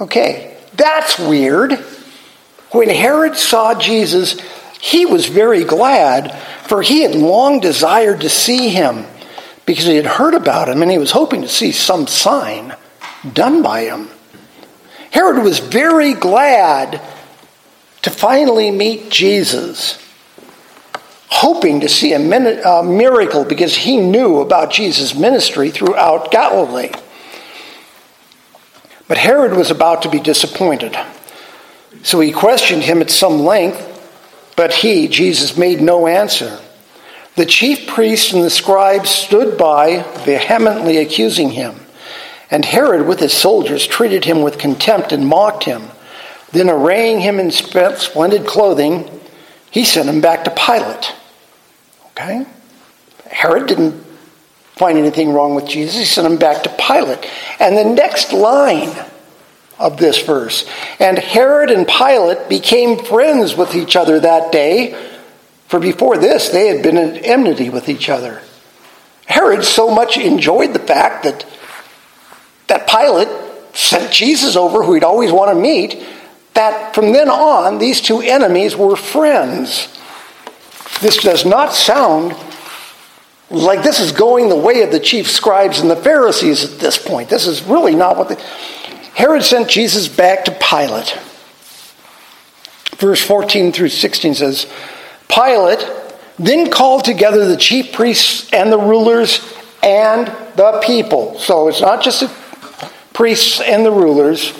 Okay, 0.00 0.56
that's 0.74 1.18
weird. 1.18 1.72
When 2.70 2.88
Herod 2.88 3.34
saw 3.34 3.74
Jesus, 3.74 4.38
he 4.80 5.06
was 5.06 5.26
very 5.26 5.64
glad, 5.64 6.32
for 6.68 6.82
he 6.82 7.02
had 7.02 7.16
long 7.16 7.58
desired 7.58 8.20
to 8.20 8.28
see 8.28 8.68
him 8.68 9.06
because 9.66 9.86
he 9.86 9.96
had 9.96 10.06
heard 10.06 10.34
about 10.34 10.68
him 10.68 10.82
and 10.82 10.90
he 10.90 10.98
was 10.98 11.10
hoping 11.10 11.42
to 11.42 11.48
see 11.48 11.72
some 11.72 12.06
sign 12.06 12.76
done 13.32 13.60
by 13.60 13.86
him. 13.86 14.08
Herod 15.10 15.42
was 15.42 15.58
very 15.58 16.14
glad 16.14 17.02
to 18.02 18.10
finally 18.10 18.70
meet 18.70 19.10
Jesus 19.10 19.98
hoping 21.30 21.80
to 21.80 21.88
see 21.88 22.12
a 22.12 22.18
uh, 22.18 22.82
miracle 22.82 23.44
because 23.44 23.76
he 23.76 23.96
knew 23.96 24.40
about 24.40 24.70
Jesus' 24.70 25.14
ministry 25.14 25.70
throughout 25.70 26.30
Galilee. 26.30 26.90
But 29.06 29.18
Herod 29.18 29.54
was 29.54 29.70
about 29.70 30.02
to 30.02 30.10
be 30.10 30.20
disappointed. 30.20 30.96
So 32.02 32.20
he 32.20 32.32
questioned 32.32 32.82
him 32.82 33.00
at 33.00 33.10
some 33.10 33.40
length, 33.40 33.86
but 34.56 34.72
he, 34.72 35.08
Jesus, 35.08 35.56
made 35.56 35.80
no 35.80 36.06
answer. 36.06 36.60
The 37.36 37.46
chief 37.46 37.86
priests 37.86 38.32
and 38.32 38.42
the 38.42 38.50
scribes 38.50 39.10
stood 39.10 39.56
by, 39.56 40.02
vehemently 40.24 40.98
accusing 40.98 41.50
him. 41.50 41.76
And 42.50 42.64
Herod, 42.64 43.06
with 43.06 43.20
his 43.20 43.32
soldiers, 43.32 43.86
treated 43.86 44.24
him 44.24 44.42
with 44.42 44.58
contempt 44.58 45.12
and 45.12 45.26
mocked 45.26 45.64
him. 45.64 45.90
Then, 46.52 46.68
arraying 46.68 47.20
him 47.20 47.38
in 47.38 47.52
splendid 47.52 48.46
clothing, 48.46 49.20
he 49.70 49.84
sent 49.84 50.08
him 50.08 50.20
back 50.20 50.44
to 50.44 50.50
Pilate. 50.50 51.14
Okay? 52.12 52.46
Herod 53.30 53.66
didn't 53.66 54.04
find 54.76 54.98
anything 54.98 55.32
wrong 55.32 55.54
with 55.54 55.66
Jesus. 55.66 55.98
He 55.98 56.04
sent 56.04 56.26
him 56.26 56.38
back 56.38 56.62
to 56.62 56.70
Pilate. 56.70 57.28
And 57.58 57.76
the 57.76 57.84
next 57.84 58.32
line 58.32 58.90
of 59.78 59.96
this 59.96 60.22
verse 60.22 60.68
and 60.98 61.18
Herod 61.18 61.70
and 61.70 61.88
Pilate 61.88 62.48
became 62.48 63.02
friends 63.02 63.56
with 63.56 63.74
each 63.74 63.96
other 63.96 64.20
that 64.20 64.52
day, 64.52 64.94
for 65.68 65.80
before 65.80 66.18
this 66.18 66.50
they 66.50 66.66
had 66.66 66.82
been 66.82 66.96
at 66.96 67.24
enmity 67.24 67.70
with 67.70 67.88
each 67.88 68.08
other. 68.08 68.42
Herod 69.26 69.64
so 69.64 69.90
much 69.90 70.18
enjoyed 70.18 70.72
the 70.72 70.80
fact 70.80 71.24
that 71.24 71.46
that 72.66 72.88
Pilate 72.88 73.28
sent 73.74 74.12
Jesus 74.12 74.56
over, 74.56 74.82
who 74.82 74.94
he'd 74.94 75.04
always 75.04 75.32
want 75.32 75.50
to 75.50 75.60
meet, 75.60 76.04
that 76.54 76.94
from 76.94 77.12
then 77.12 77.28
on, 77.28 77.78
these 77.78 78.00
two 78.00 78.20
enemies 78.20 78.76
were 78.76 78.96
friends. 78.96 79.99
This 81.00 81.16
does 81.18 81.46
not 81.46 81.74
sound 81.74 82.36
like 83.50 83.82
this 83.82 84.00
is 84.00 84.12
going 84.12 84.48
the 84.48 84.56
way 84.56 84.82
of 84.82 84.92
the 84.92 85.00
chief 85.00 85.28
scribes 85.28 85.80
and 85.80 85.90
the 85.90 85.96
Pharisees 85.96 86.64
at 86.64 86.78
this 86.78 86.98
point. 86.98 87.28
This 87.28 87.46
is 87.46 87.62
really 87.62 87.94
not 87.94 88.16
what 88.16 88.28
the. 88.28 88.36
Herod 89.14 89.42
sent 89.42 89.68
Jesus 89.68 90.08
back 90.08 90.44
to 90.44 90.52
Pilate. 90.52 91.18
Verse 92.96 93.22
14 93.22 93.72
through 93.72 93.88
16 93.88 94.34
says 94.34 94.66
Pilate 95.28 95.84
then 96.38 96.70
called 96.70 97.04
together 97.04 97.46
the 97.46 97.56
chief 97.56 97.92
priests 97.92 98.50
and 98.52 98.72
the 98.72 98.78
rulers 98.78 99.40
and 99.82 100.26
the 100.56 100.80
people. 100.84 101.38
So 101.38 101.68
it's 101.68 101.80
not 101.80 102.02
just 102.02 102.20
the 102.20 102.90
priests 103.12 103.60
and 103.60 103.84
the 103.84 103.90
rulers 103.90 104.52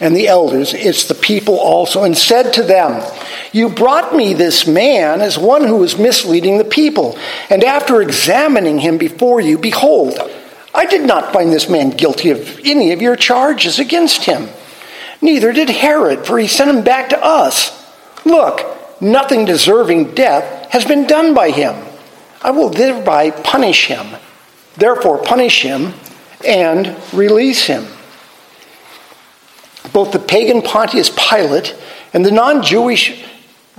and 0.00 0.16
the 0.16 0.26
elders, 0.26 0.74
it's 0.74 1.04
the 1.04 1.14
people 1.14 1.58
also, 1.58 2.02
and 2.02 2.16
said 2.16 2.52
to 2.54 2.62
them, 2.62 3.02
You 3.52 3.68
brought 3.68 4.14
me 4.14 4.34
this 4.34 4.66
man 4.66 5.20
as 5.20 5.38
one 5.38 5.64
who 5.64 5.76
was 5.76 5.96
misleading 5.96 6.58
the 6.58 6.64
people. 6.64 7.16
And 7.48 7.62
after 7.62 8.02
examining 8.02 8.78
him 8.78 8.98
before 8.98 9.40
you, 9.40 9.56
behold, 9.56 10.18
I 10.74 10.86
did 10.86 11.02
not 11.06 11.32
find 11.32 11.52
this 11.52 11.68
man 11.68 11.90
guilty 11.90 12.30
of 12.30 12.60
any 12.64 12.92
of 12.92 13.00
your 13.00 13.14
charges 13.14 13.78
against 13.78 14.24
him. 14.24 14.48
Neither 15.22 15.52
did 15.52 15.70
Herod, 15.70 16.26
for 16.26 16.38
he 16.38 16.48
sent 16.48 16.70
him 16.70 16.82
back 16.82 17.10
to 17.10 17.24
us. 17.24 17.70
Look, 18.24 19.00
nothing 19.00 19.44
deserving 19.44 20.14
death 20.14 20.72
has 20.72 20.84
been 20.84 21.06
done 21.06 21.34
by 21.34 21.50
him. 21.50 21.76
I 22.42 22.50
will 22.50 22.68
thereby 22.68 23.30
punish 23.30 23.86
him. 23.86 24.16
Therefore, 24.76 25.22
punish 25.22 25.62
him 25.62 25.94
and 26.44 26.96
release 27.12 27.64
him 27.66 27.86
both 29.92 30.12
the 30.12 30.18
pagan 30.18 30.62
Pontius 30.62 31.10
Pilate 31.10 31.76
and 32.12 32.24
the 32.24 32.30
non 32.30 32.62
Jewish 32.62 33.24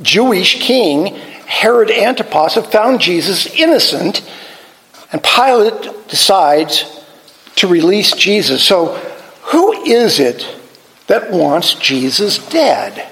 Jewish 0.02 0.62
king 0.62 1.16
Herod 1.46 1.92
Antipas 1.92 2.56
have 2.56 2.72
found 2.72 3.00
Jesus 3.00 3.48
innocent, 3.56 4.22
and 5.12 5.24
Pilate 5.24 6.08
decides 6.08 7.06
to 7.58 7.68
release 7.68 8.12
Jesus. 8.14 8.64
So, 8.64 8.96
who 9.44 9.72
is 9.84 10.20
it 10.20 10.46
that 11.08 11.32
wants 11.32 11.76
Jesus 11.76 12.40
dead? 12.50 13.10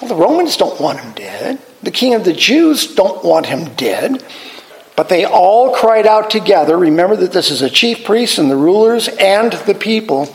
Well, 0.00 0.08
the 0.08 0.16
Romans 0.16 0.56
don't 0.56 0.80
want 0.80 1.00
him 1.00 1.12
dead. 1.12 1.60
The 1.82 1.90
king 1.90 2.14
of 2.14 2.24
the 2.24 2.32
Jews 2.32 2.94
don't 2.94 3.22
want 3.22 3.46
him 3.46 3.74
dead. 3.74 4.24
But 4.96 5.08
they 5.08 5.24
all 5.24 5.74
cried 5.74 6.06
out 6.06 6.30
together. 6.30 6.76
Remember 6.76 7.16
that 7.16 7.32
this 7.32 7.50
is 7.50 7.62
a 7.62 7.70
chief 7.70 8.04
priest 8.04 8.38
and 8.38 8.50
the 8.50 8.56
rulers 8.56 9.08
and 9.08 9.52
the 9.52 9.74
people 9.74 10.32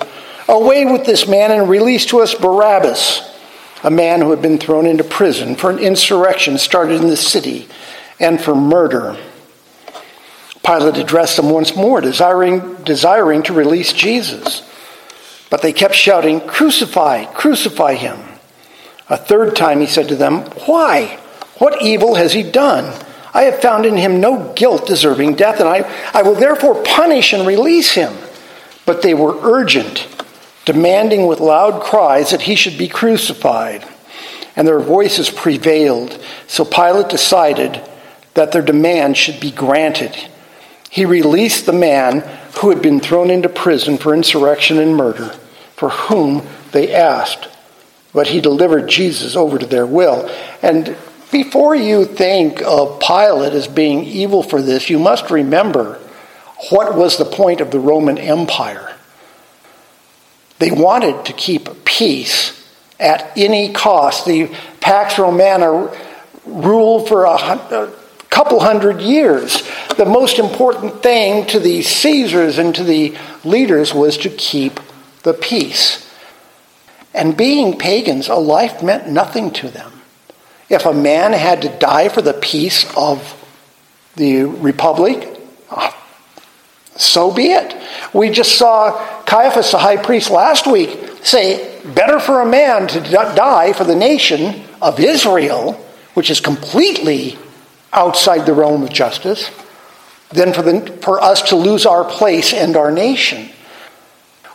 Away 0.50 0.84
with 0.84 1.06
this 1.06 1.28
man 1.28 1.52
and 1.52 1.70
release 1.70 2.08
to 2.08 2.22
us 2.22 2.34
Barabbas, 2.34 3.22
a 3.84 3.92
man 3.92 4.20
who 4.20 4.32
had 4.32 4.42
been 4.42 4.58
thrown 4.58 4.88
into 4.88 5.04
prison 5.04 5.56
for 5.56 5.70
an 5.70 5.78
insurrection 5.78 6.58
started 6.58 7.02
in 7.02 7.08
the 7.08 7.16
city 7.16 7.68
and 8.20 8.42
for 8.42 8.56
murder. 8.56 9.16
Pilate 10.66 10.98
addressed 10.98 11.38
them 11.38 11.52
once 11.52 11.76
more, 11.76 12.02
desiring, 12.02 12.78
desiring 12.78 13.44
to 13.44 13.54
release 13.54 13.94
Jesus. 13.94 14.68
But 15.52 15.62
they 15.62 15.72
kept 15.72 15.94
shouting, 15.94 16.42
Crucify, 16.42 17.26
crucify 17.26 17.94
him. 17.94 18.18
A 19.08 19.18
third 19.18 19.56
time 19.56 19.82
he 19.82 19.86
said 19.86 20.08
to 20.08 20.16
them, 20.16 20.42
Why? 20.66 21.20
What 21.60 21.84
evil 21.84 22.16
has 22.16 22.34
he 22.34 22.42
done? 22.42 22.92
I 23.36 23.44
have 23.44 23.62
found 23.62 23.86
in 23.86 23.98
him 23.98 24.20
no 24.20 24.52
guilt 24.56 24.88
deserving 24.88 25.36
death, 25.36 25.60
and 25.60 25.70
I, 25.70 25.88
I 26.12 26.24
will 26.24 26.34
therefore 26.34 26.84
punish 26.84 27.34
and 27.34 27.46
release 27.46 27.92
him. 27.92 28.16
But 28.88 29.04
they 29.04 29.14
were 29.14 29.38
urgent 29.44 30.08
demanding 30.70 31.26
with 31.26 31.40
loud 31.40 31.82
cries 31.82 32.30
that 32.30 32.44
he 32.44 32.54
should 32.54 32.78
be 32.78 32.88
crucified. 32.88 33.84
And 34.56 34.68
their 34.68 34.80
voices 34.80 35.28
prevailed, 35.28 36.24
so 36.46 36.64
Pilate 36.64 37.10
decided 37.10 37.82
that 38.36 38.52
their 38.52 38.62
demand 38.62 39.18
should 39.18 39.40
be 39.40 39.50
granted. 39.50 40.16
He 40.92 41.06
released 41.06 41.66
the 41.66 41.74
man 41.74 42.20
who 42.60 42.70
had 42.70 42.84
been 42.84 43.00
thrown 43.00 43.32
into 43.32 43.50
prison 43.50 43.98
for 43.98 44.14
insurrection 44.14 44.78
and 44.78 44.96
murder, 44.96 45.30
for 45.76 45.90
whom 45.90 46.48
they 46.72 46.94
asked. 46.94 47.50
But 48.14 48.28
he 48.28 48.40
delivered 48.40 48.88
Jesus 48.88 49.36
over 49.36 49.58
to 49.58 49.66
their 49.66 49.88
will. 49.88 50.30
And 50.62 50.96
before 51.32 51.74
you 51.74 52.06
think 52.06 52.62
of 52.62 53.00
Pilate 53.00 53.54
as 53.54 53.68
being 53.68 54.04
evil 54.04 54.44
for 54.44 54.62
this, 54.62 54.88
you 54.88 55.00
must 55.00 55.32
remember 55.32 55.96
what 56.70 56.96
was 56.96 57.18
the 57.18 57.26
point 57.26 57.60
of 57.60 57.72
the 57.72 57.80
Roman 57.80 58.20
Empire. 58.20 58.96
They 60.60 60.72
wanted 60.72 61.26
to 61.26 61.34
keep 61.34 61.86
peace 61.86 62.56
at 63.00 63.32
any 63.38 63.72
cost. 63.74 64.26
The 64.26 64.54
Pax 64.82 65.18
Romana 65.18 65.90
ruled 66.46 67.08
for 67.08 67.26
a, 67.26 67.32
a 67.32 67.94
couple 68.30 68.60
hundred 68.60 69.02
years. 69.02 69.64
The 69.98 70.06
most 70.06 70.38
important 70.38 71.02
thing 71.02 71.46
to 71.48 71.60
the 71.60 71.82
Caesars 71.82 72.58
and 72.58 72.76
to 72.76 72.84
the 72.84 73.18
leaders 73.44 73.94
was 73.94 74.18
to 74.18 74.30
keep 74.30 74.80
the 75.24 75.34
peace. 75.34 76.06
And 77.14 77.36
being 77.36 77.78
pagans, 77.78 78.28
a 78.28 78.36
life 78.36 78.84
meant 78.84 79.10
nothing 79.10 79.52
to 79.52 79.70
them. 79.70 79.92
If 80.70 80.86
a 80.86 80.94
man 80.94 81.34
had 81.34 81.62
to 81.64 81.70
die 81.80 82.10
for 82.10 82.22
the 82.22 82.34
peace 82.34 82.86
of 82.96 83.36
the 84.16 84.44
republic, 84.44 85.38
so 87.00 87.32
be 87.34 87.54
it. 87.54 87.76
We 88.14 88.30
just 88.30 88.58
saw 88.58 89.24
Caiaphas, 89.24 89.72
the 89.72 89.78
high 89.78 89.98
priest, 89.98 90.30
last 90.30 90.68
week 90.68 91.00
say, 91.24 91.82
better 91.94 92.20
for 92.20 92.42
a 92.42 92.46
man 92.46 92.88
to 92.90 93.00
die 93.00 93.74
for 93.74 93.84
the 93.86 93.96
nation 93.96 94.64
of 94.82 95.00
Israel, 95.00 95.74
which 96.14 96.30
is 96.30 96.40
completely 96.40 97.38
outside 97.94 98.46
the 98.46 98.54
realm 98.54 98.84
of 98.84 98.90
justice, 98.90 99.50
than 100.32 100.54
for, 100.54 100.62
the, 100.62 101.00
for 101.02 101.22
us 101.22 101.42
to 101.50 101.56
lose 101.56 101.86
our 101.86 102.04
place 102.04 102.54
and 102.54 102.76
our 102.76 102.92
nation. 102.92 103.50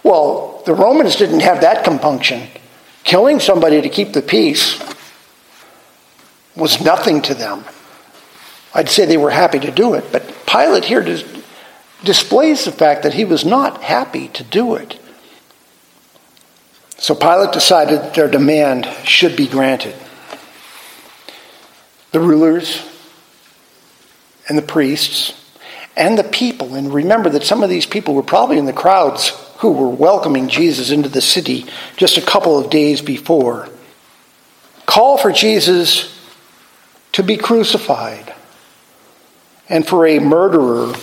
Well, 0.02 0.62
the 0.66 0.74
Romans 0.74 1.16
didn't 1.16 1.40
have 1.40 1.62
that 1.62 1.84
compunction. 1.84 2.48
Killing 3.04 3.40
somebody 3.40 3.80
to 3.80 3.88
keep 3.88 4.12
the 4.12 4.22
peace 4.22 4.78
was 6.56 6.80
nothing 6.82 7.22
to 7.22 7.34
them. 7.34 7.64
I'd 8.74 8.88
say 8.88 9.06
they 9.06 9.16
were 9.16 9.30
happy 9.30 9.60
to 9.60 9.70
do 9.70 9.94
it, 9.94 10.04
but 10.12 10.46
Pilate 10.46 10.84
here 10.84 11.02
does, 11.02 11.22
displays 12.02 12.64
the 12.64 12.72
fact 12.72 13.02
that 13.02 13.14
he 13.14 13.24
was 13.24 13.44
not 13.44 13.82
happy 13.82 14.28
to 14.28 14.42
do 14.42 14.74
it. 14.74 14.98
So 16.98 17.14
Pilate 17.14 17.52
decided 17.52 18.00
that 18.00 18.14
their 18.14 18.28
demand 18.28 18.86
should 19.04 19.36
be 19.36 19.46
granted. 19.46 19.94
The 22.12 22.20
rulers 22.20 22.88
and 24.48 24.56
the 24.56 24.62
priests 24.62 25.40
and 25.96 26.18
the 26.18 26.24
people, 26.24 26.74
and 26.74 26.92
remember 26.92 27.30
that 27.30 27.44
some 27.44 27.62
of 27.62 27.70
these 27.70 27.86
people 27.86 28.14
were 28.14 28.22
probably 28.22 28.58
in 28.58 28.66
the 28.66 28.72
crowds 28.72 29.28
who 29.58 29.72
were 29.72 29.88
welcoming 29.88 30.48
Jesus 30.48 30.90
into 30.90 31.08
the 31.08 31.20
city 31.20 31.66
just 31.96 32.16
a 32.16 32.22
couple 32.22 32.58
of 32.58 32.70
days 32.70 33.00
before, 33.00 33.68
call 34.86 35.18
for 35.18 35.30
Jesus 35.30 36.10
to 37.12 37.22
be 37.22 37.36
crucified 37.36 38.34
and 39.68 39.86
for 39.86 40.06
a 40.06 40.18
murderer 40.18 40.94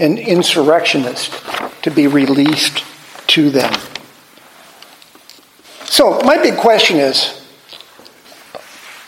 an 0.00 0.16
insurrectionist 0.16 1.32
to 1.82 1.90
be 1.90 2.06
released 2.06 2.84
to 3.28 3.50
them. 3.50 3.72
So, 5.84 6.20
my 6.22 6.38
big 6.38 6.56
question 6.56 6.96
is 6.96 7.36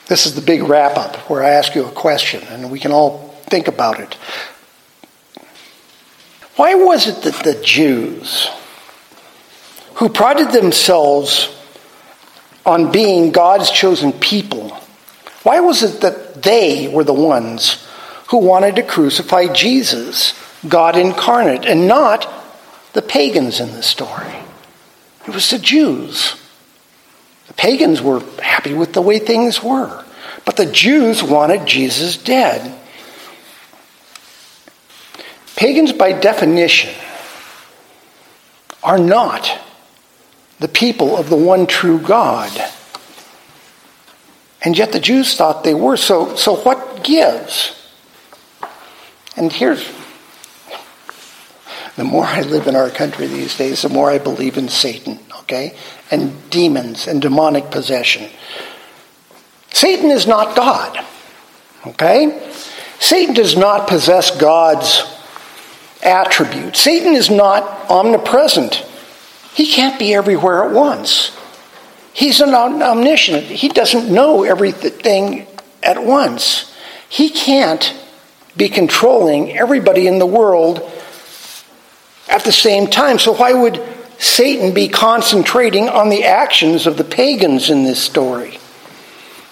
this 0.06 0.26
is 0.26 0.34
the 0.34 0.42
big 0.42 0.62
wrap 0.64 0.98
up 0.98 1.16
where 1.30 1.42
I 1.42 1.50
ask 1.50 1.74
you 1.74 1.86
a 1.86 1.90
question 1.90 2.42
and 2.48 2.70
we 2.70 2.78
can 2.78 2.92
all 2.92 3.28
think 3.46 3.66
about 3.66 3.98
it. 3.98 4.14
Why 6.56 6.74
was 6.74 7.06
it 7.06 7.22
that 7.22 7.42
the 7.42 7.62
Jews, 7.62 8.48
who 9.94 10.10
prided 10.10 10.50
themselves 10.50 11.56
on 12.66 12.92
being 12.92 13.32
God's 13.32 13.70
chosen 13.70 14.12
people, 14.12 14.68
why 15.44 15.60
was 15.60 15.82
it 15.82 16.02
that 16.02 16.42
they 16.42 16.88
were 16.88 17.04
the 17.04 17.14
ones 17.14 17.86
who 18.28 18.38
wanted 18.38 18.76
to 18.76 18.82
crucify 18.82 19.50
Jesus, 19.52 20.34
God 20.68 20.96
incarnate, 20.96 21.64
and 21.64 21.88
not 21.88 22.32
the 22.92 23.02
pagans 23.02 23.60
in 23.60 23.72
the 23.72 23.82
story? 23.82 24.34
It 25.26 25.34
was 25.34 25.50
the 25.50 25.58
Jews. 25.58 26.36
The 27.48 27.54
pagans 27.54 28.00
were 28.00 28.20
happy 28.40 28.74
with 28.74 28.92
the 28.92 29.02
way 29.02 29.18
things 29.18 29.62
were, 29.62 30.04
but 30.44 30.56
the 30.56 30.66
Jews 30.66 31.22
wanted 31.22 31.66
Jesus 31.66 32.16
dead. 32.16 32.78
Pagans, 35.56 35.92
by 35.92 36.12
definition, 36.12 36.94
are 38.82 38.98
not 38.98 39.60
the 40.58 40.68
people 40.68 41.16
of 41.16 41.28
the 41.28 41.36
one 41.36 41.66
true 41.66 41.98
God. 41.98 42.52
And 44.62 44.78
yet 44.78 44.92
the 44.92 45.00
Jews 45.00 45.36
thought 45.36 45.64
they 45.64 45.74
were. 45.74 45.96
So, 45.96 46.36
so 46.36 46.56
what 46.56 47.02
gives? 47.02 47.78
And 49.36 49.52
here's 49.52 49.84
the 51.96 52.04
more 52.04 52.24
I 52.24 52.40
live 52.40 52.66
in 52.66 52.76
our 52.76 52.90
country 52.90 53.26
these 53.26 53.56
days, 53.56 53.82
the 53.82 53.88
more 53.88 54.10
I 54.10 54.18
believe 54.18 54.56
in 54.56 54.68
Satan, 54.68 55.18
okay? 55.40 55.76
And 56.10 56.50
demons 56.50 57.06
and 57.06 57.20
demonic 57.20 57.70
possession. 57.70 58.30
Satan 59.70 60.10
is 60.10 60.26
not 60.26 60.56
God, 60.56 61.04
okay? 61.86 62.50
Satan 62.98 63.34
does 63.34 63.56
not 63.56 63.88
possess 63.88 64.30
God's 64.38 65.02
attributes. 66.02 66.80
Satan 66.80 67.14
is 67.14 67.30
not 67.30 67.90
omnipresent. 67.90 68.84
He 69.54 69.66
can't 69.66 69.98
be 69.98 70.14
everywhere 70.14 70.64
at 70.64 70.72
once. 70.72 71.36
He's 72.14 72.40
an 72.40 72.54
omniscient. 72.54 73.44
He 73.44 73.68
doesn't 73.68 74.12
know 74.12 74.44
everything 74.44 75.46
at 75.82 76.02
once. 76.02 76.74
He 77.08 77.28
can't 77.30 77.94
be 78.56 78.68
controlling 78.68 79.56
everybody 79.56 80.06
in 80.06 80.18
the 80.18 80.26
world 80.26 80.90
at 82.28 82.44
the 82.44 82.52
same 82.52 82.86
time. 82.86 83.18
So, 83.18 83.32
why 83.32 83.52
would 83.52 83.82
Satan 84.18 84.72
be 84.72 84.88
concentrating 84.88 85.88
on 85.88 86.08
the 86.08 86.24
actions 86.24 86.86
of 86.86 86.96
the 86.96 87.04
pagans 87.04 87.70
in 87.70 87.84
this 87.84 88.02
story, 88.02 88.58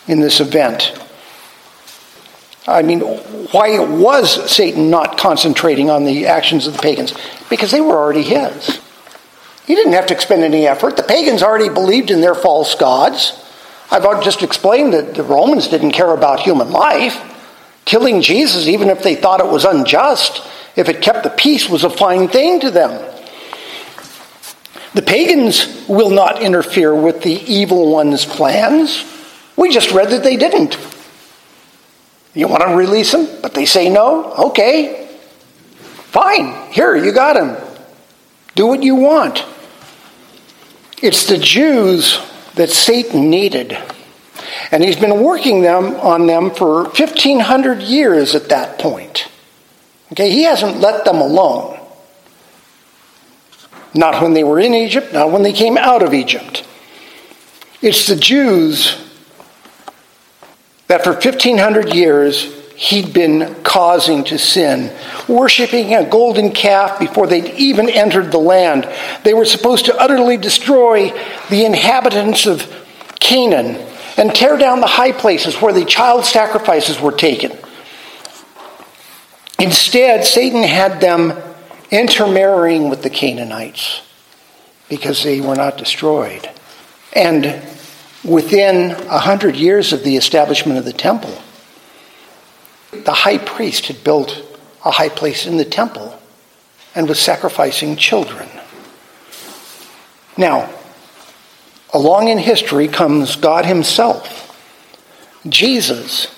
in 0.07 0.21
this 0.21 0.41
event? 0.41 0.93
I 2.67 2.83
mean, 2.83 3.01
why 3.01 3.79
was 3.81 4.51
Satan 4.51 4.91
not 4.91 5.19
concentrating 5.19 5.91
on 5.91 6.05
the 6.05 6.27
actions 6.27 6.67
of 6.67 6.75
the 6.75 6.79
pagans? 6.83 7.15
Because 7.49 7.71
they 7.71 7.81
were 7.81 7.97
already 7.97 8.23
his. 8.23 8.81
He 9.67 9.75
didn't 9.75 9.95
have 9.95 10.07
to 10.07 10.15
expend 10.15 10.43
any 10.43 10.67
effort. 10.67 10.97
The 10.97 11.03
pagans 11.03 11.43
already 11.43 11.69
believed 11.69 12.11
in 12.11 12.21
their 12.21 12.35
false 12.35 12.75
gods. 12.75 13.33
I've 13.91 14.23
just 14.23 14.43
explained 14.43 14.93
that 14.93 15.15
the 15.15 15.23
Romans 15.25 15.69
didn't 15.69 15.93
care 15.93 16.13
about 16.13 16.41
human 16.41 16.71
life. 16.71 17.27
Killing 17.85 18.21
Jesus, 18.21 18.69
even 18.69 18.89
if 18.89 19.03
they 19.03 19.17
thought 19.17 19.41
it 19.41 19.47
was 19.47 19.65
unjust, 19.65 20.47
if 20.77 20.89
it 20.89 21.03
kept 21.03 21.25
the 21.25 21.31
peace, 21.31 21.69
was 21.69 21.85
a 21.85 21.91
fine 21.91 22.29
thing 22.29 22.61
to 22.61 22.71
them. 22.71 22.91
The 24.95 25.03
pagans 25.03 25.87
will 25.89 26.11
not 26.11 26.43
interfere 26.43 26.95
with 26.95 27.23
the 27.23 27.33
evil 27.33 27.91
one's 27.93 28.25
plans. 28.25 29.05
We 29.57 29.71
just 29.71 29.93
read 29.93 30.11
that 30.11 30.25
they 30.25 30.37
didn't. 30.37 30.77
You 32.35 32.49
want 32.49 32.63
to 32.63 32.75
release 32.75 33.13
them, 33.13 33.29
but 33.43 33.55
they 33.55 33.67
say 33.67 33.89
no? 33.89 34.33
Okay. 34.35 35.09
Fine. 36.11 36.73
Here, 36.73 36.97
you 36.97 37.13
got 37.13 37.37
him. 37.37 37.57
Do 38.55 38.67
what 38.67 38.83
you 38.83 38.97
want. 38.97 39.45
It's 41.03 41.27
the 41.27 41.39
Jews 41.39 42.21
that 42.57 42.71
Satan 42.71 43.31
needed. 43.31 43.79
And 44.73 44.83
he's 44.83 44.97
been 44.97 45.23
working 45.23 45.63
them 45.63 45.95
on 45.97 46.27
them 46.27 46.51
for 46.51 46.85
1500 46.85 47.83
years 47.83 48.35
at 48.35 48.49
that 48.49 48.79
point. 48.79 49.29
Okay, 50.13 50.31
he 50.31 50.43
hasn't 50.43 50.81
let 50.81 51.05
them 51.05 51.17
alone. 51.17 51.79
Not 53.95 54.23
when 54.23 54.35
they 54.35 54.45
were 54.45 54.61
in 54.61 54.75
Egypt, 54.75 55.13
not 55.13 55.31
when 55.31 55.43
they 55.43 55.53
came 55.53 55.77
out 55.77 56.03
of 56.03 56.15
Egypt. 56.15 56.67
It's 57.83 58.07
the 58.07 58.17
Jews 58.17 58.97
that 60.87 61.05
for 61.05 61.13
1500 61.13 61.95
years 61.95 62.61
he'd 62.75 63.13
been 63.13 63.55
causing 63.63 64.25
to 64.25 64.39
sin, 64.39 64.93
worshiping 65.29 65.95
a 65.95 66.09
golden 66.09 66.51
calf 66.51 66.99
before 66.99 67.27
they'd 67.27 67.55
even 67.55 67.89
entered 67.89 68.33
the 68.33 68.39
land. 68.39 68.89
They 69.23 69.35
were 69.35 69.45
supposed 69.45 69.85
to 69.87 69.97
utterly 69.97 70.37
destroy 70.37 71.11
the 71.51 71.65
inhabitants 71.65 72.47
of 72.47 72.67
Canaan 73.21 73.77
and 74.17 74.35
tear 74.35 74.57
down 74.57 74.81
the 74.81 74.87
high 74.87 75.13
places 75.13 75.61
where 75.61 75.73
the 75.73 75.85
child 75.85 76.25
sacrifices 76.25 77.01
were 77.01 77.13
taken. 77.13 77.53
Instead, 79.61 80.25
Satan 80.25 80.63
had 80.63 81.01
them 81.01 81.35
intermarrying 81.91 82.89
with 82.89 83.03
the 83.03 83.11
Canaanites 83.11 84.01
because 84.89 85.23
they 85.23 85.41
were 85.41 85.55
not 85.55 85.77
destroyed. 85.77 86.49
And 87.13 87.63
within 88.25 88.93
a 88.93 89.19
hundred 89.19 89.57
years 89.57 89.93
of 89.93 90.03
the 90.03 90.17
establishment 90.17 90.79
of 90.79 90.87
the 90.87 90.95
temple, 90.95 91.37
the 92.93 93.13
high 93.13 93.39
priest 93.39 93.87
had 93.87 94.03
built 94.03 94.43
a 94.85 94.93
high 94.93 95.11
place 95.11 95.47
in 95.47 95.59
the 95.59 95.65
temple 95.65 96.19
and 96.95 97.07
was 97.07 97.19
sacrificing 97.19 97.97
children. 97.97 98.49
Now, 100.39 100.71
along 101.93 102.29
in 102.29 102.39
history 102.39 102.89
comes 102.89 103.37
God 103.37 103.67
Himself, 103.67 104.47
Jesus, 105.47 106.35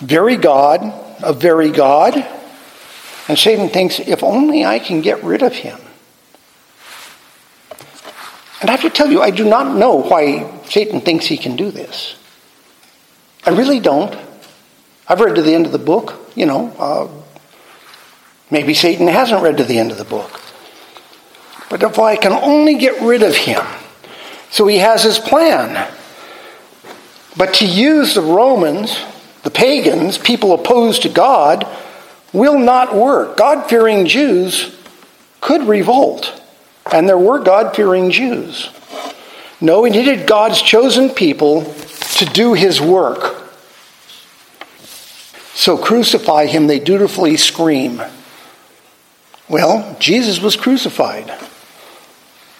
very 0.00 0.36
God, 0.36 1.05
a 1.22 1.32
very 1.32 1.70
God. 1.70 2.14
And 3.28 3.38
Satan 3.38 3.68
thinks, 3.68 3.98
if 3.98 4.22
only 4.22 4.64
I 4.64 4.78
can 4.78 5.00
get 5.00 5.22
rid 5.24 5.42
of 5.42 5.52
him. 5.52 5.78
And 8.60 8.70
I 8.70 8.72
have 8.72 8.82
to 8.82 8.90
tell 8.90 9.10
you, 9.10 9.20
I 9.20 9.30
do 9.30 9.44
not 9.44 9.76
know 9.76 9.96
why 9.96 10.60
Satan 10.66 11.00
thinks 11.00 11.26
he 11.26 11.36
can 11.36 11.56
do 11.56 11.70
this. 11.70 12.16
I 13.44 13.50
really 13.50 13.80
don't. 13.80 14.16
I've 15.08 15.20
read 15.20 15.36
to 15.36 15.42
the 15.42 15.54
end 15.54 15.66
of 15.66 15.72
the 15.72 15.78
book, 15.78 16.32
you 16.34 16.46
know. 16.46 16.74
Uh, 16.78 17.08
maybe 18.50 18.74
Satan 18.74 19.06
hasn't 19.06 19.42
read 19.42 19.58
to 19.58 19.64
the 19.64 19.78
end 19.78 19.92
of 19.92 19.98
the 19.98 20.04
book. 20.04 20.40
But 21.68 21.82
if 21.82 21.98
I 21.98 22.16
can 22.16 22.32
only 22.32 22.76
get 22.78 23.02
rid 23.02 23.22
of 23.22 23.36
him. 23.36 23.62
So 24.50 24.66
he 24.66 24.78
has 24.78 25.02
his 25.02 25.18
plan. 25.18 25.92
But 27.36 27.54
to 27.54 27.66
use 27.66 28.14
the 28.14 28.22
Romans, 28.22 28.98
the 29.46 29.52
pagans, 29.52 30.18
people 30.18 30.52
opposed 30.52 31.02
to 31.02 31.08
God, 31.08 31.68
will 32.32 32.58
not 32.58 32.96
work. 32.96 33.36
God 33.36 33.68
fearing 33.70 34.04
Jews 34.04 34.76
could 35.40 35.62
revolt. 35.68 36.42
And 36.92 37.08
there 37.08 37.16
were 37.16 37.38
God 37.38 37.76
fearing 37.76 38.10
Jews. 38.10 38.68
No, 39.60 39.84
he 39.84 39.92
needed 39.92 40.26
God's 40.26 40.60
chosen 40.60 41.10
people 41.10 41.62
to 42.16 42.24
do 42.24 42.54
his 42.54 42.80
work. 42.80 43.48
So 45.54 45.78
crucify 45.78 46.46
him, 46.46 46.66
they 46.66 46.80
dutifully 46.80 47.36
scream. 47.36 48.02
Well, 49.48 49.96
Jesus 50.00 50.40
was 50.40 50.56
crucified. 50.56 51.32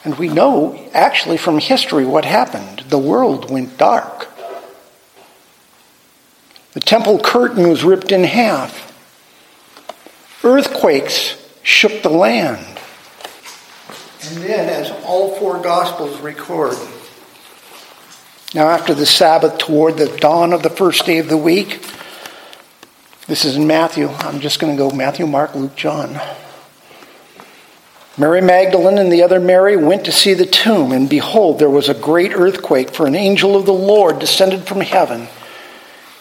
And 0.04 0.16
we 0.20 0.28
know 0.28 0.88
actually 0.94 1.36
from 1.36 1.58
history 1.58 2.06
what 2.06 2.24
happened. 2.24 2.84
The 2.90 2.96
world 2.96 3.50
went 3.50 3.76
dark. 3.76 4.28
The 6.76 6.80
temple 6.80 7.18
curtain 7.18 7.70
was 7.70 7.84
ripped 7.84 8.12
in 8.12 8.22
half. 8.22 8.92
Earthquakes 10.44 11.42
shook 11.62 12.02
the 12.02 12.10
land. 12.10 12.66
And 14.24 14.36
then, 14.42 14.68
as 14.68 14.90
all 15.06 15.36
four 15.36 15.58
Gospels 15.62 16.20
record, 16.20 16.76
now 18.54 18.68
after 18.68 18.92
the 18.92 19.06
Sabbath, 19.06 19.56
toward 19.56 19.96
the 19.96 20.14
dawn 20.18 20.52
of 20.52 20.62
the 20.62 20.68
first 20.68 21.06
day 21.06 21.16
of 21.16 21.30
the 21.30 21.38
week, 21.38 21.82
this 23.26 23.46
is 23.46 23.56
in 23.56 23.66
Matthew. 23.66 24.08
I'm 24.10 24.40
just 24.40 24.60
going 24.60 24.76
to 24.76 24.78
go 24.78 24.94
Matthew, 24.94 25.26
Mark, 25.26 25.54
Luke, 25.54 25.76
John. 25.76 26.20
Mary 28.18 28.42
Magdalene 28.42 28.98
and 28.98 29.10
the 29.10 29.22
other 29.22 29.40
Mary 29.40 29.78
went 29.78 30.04
to 30.04 30.12
see 30.12 30.34
the 30.34 30.44
tomb, 30.44 30.92
and 30.92 31.08
behold, 31.08 31.58
there 31.58 31.70
was 31.70 31.88
a 31.88 31.94
great 31.94 32.34
earthquake, 32.34 32.90
for 32.90 33.06
an 33.06 33.14
angel 33.14 33.56
of 33.56 33.64
the 33.64 33.72
Lord 33.72 34.18
descended 34.18 34.66
from 34.66 34.82
heaven 34.82 35.28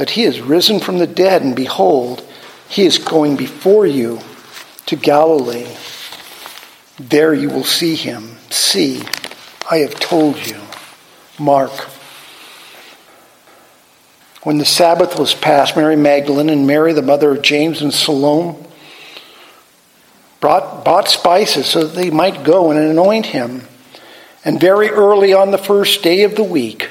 that 0.00 0.08
he 0.08 0.22
is 0.22 0.40
risen 0.40 0.80
from 0.80 0.96
the 0.96 1.06
dead, 1.06 1.42
and 1.42 1.54
behold, 1.54 2.26
he 2.70 2.86
is 2.86 2.96
going 2.96 3.36
before 3.36 3.84
you 3.84 4.18
to 4.86 4.96
Galilee. 4.96 5.66
There 6.98 7.34
you 7.34 7.50
will 7.50 7.64
see 7.64 7.96
him. 7.96 8.38
See, 8.48 9.02
I 9.70 9.80
have 9.80 10.00
told 10.00 10.46
you. 10.46 10.58
Mark. 11.38 11.72
When 14.42 14.56
the 14.56 14.64
Sabbath 14.64 15.18
was 15.18 15.34
past, 15.34 15.76
Mary 15.76 15.96
Magdalene 15.96 16.48
and 16.48 16.66
Mary, 16.66 16.94
the 16.94 17.02
mother 17.02 17.32
of 17.32 17.42
James 17.42 17.82
and 17.82 17.92
Salome, 17.92 18.56
brought, 20.40 20.82
bought 20.82 21.08
spices 21.08 21.66
so 21.66 21.84
that 21.84 21.94
they 21.94 22.08
might 22.08 22.42
go 22.42 22.70
and 22.70 22.80
anoint 22.80 23.26
him. 23.26 23.68
And 24.46 24.58
very 24.58 24.88
early 24.88 25.34
on 25.34 25.50
the 25.50 25.58
first 25.58 26.02
day 26.02 26.22
of 26.22 26.36
the 26.36 26.42
week, 26.42 26.88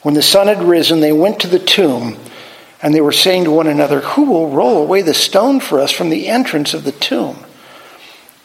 when 0.00 0.14
the 0.14 0.22
sun 0.22 0.46
had 0.46 0.62
risen, 0.62 1.00
they 1.00 1.12
went 1.12 1.40
to 1.40 1.48
the 1.48 1.58
tomb, 1.58 2.16
and 2.82 2.94
they 2.94 3.00
were 3.00 3.12
saying 3.12 3.44
to 3.44 3.50
one 3.50 3.66
another, 3.66 4.00
Who 4.00 4.24
will 4.24 4.50
roll 4.50 4.82
away 4.82 5.02
the 5.02 5.14
stone 5.14 5.60
for 5.60 5.80
us 5.80 5.90
from 5.90 6.10
the 6.10 6.28
entrance 6.28 6.74
of 6.74 6.84
the 6.84 6.92
tomb? 6.92 7.44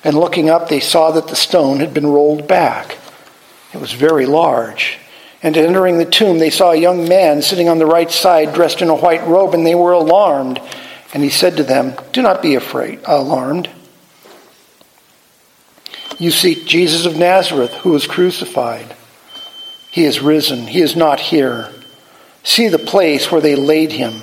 And 0.03 0.15
looking 0.15 0.49
up, 0.49 0.67
they 0.67 0.79
saw 0.79 1.11
that 1.11 1.27
the 1.27 1.35
stone 1.35 1.79
had 1.79 1.93
been 1.93 2.07
rolled 2.07 2.47
back. 2.47 2.97
It 3.73 3.79
was 3.79 3.93
very 3.93 4.25
large. 4.25 4.97
And 5.43 5.57
entering 5.57 5.97
the 5.97 6.05
tomb, 6.05 6.37
they 6.37 6.49
saw 6.49 6.71
a 6.71 6.75
young 6.75 7.07
man 7.07 7.41
sitting 7.41 7.67
on 7.67 7.79
the 7.79 7.85
right 7.85 8.11
side, 8.11 8.53
dressed 8.53 8.81
in 8.81 8.89
a 8.89 8.95
white 8.95 9.25
robe, 9.25 9.53
and 9.53 9.65
they 9.65 9.75
were 9.75 9.91
alarmed. 9.91 10.61
And 11.13 11.23
he 11.23 11.29
said 11.29 11.57
to 11.57 11.63
them, 11.63 11.95
Do 12.13 12.21
not 12.21 12.41
be 12.41 12.55
afraid, 12.55 12.99
alarmed. 13.05 13.69
You 16.17 16.31
seek 16.31 16.65
Jesus 16.65 17.05
of 17.05 17.17
Nazareth, 17.17 17.73
who 17.73 17.91
was 17.91 18.05
crucified. 18.05 18.95
He 19.89 20.05
is 20.05 20.21
risen. 20.21 20.67
He 20.67 20.79
is 20.79 20.95
not 20.95 21.19
here. 21.19 21.69
See 22.43 22.67
the 22.67 22.79
place 22.79 23.31
where 23.31 23.41
they 23.41 23.55
laid 23.55 23.91
him. 23.91 24.21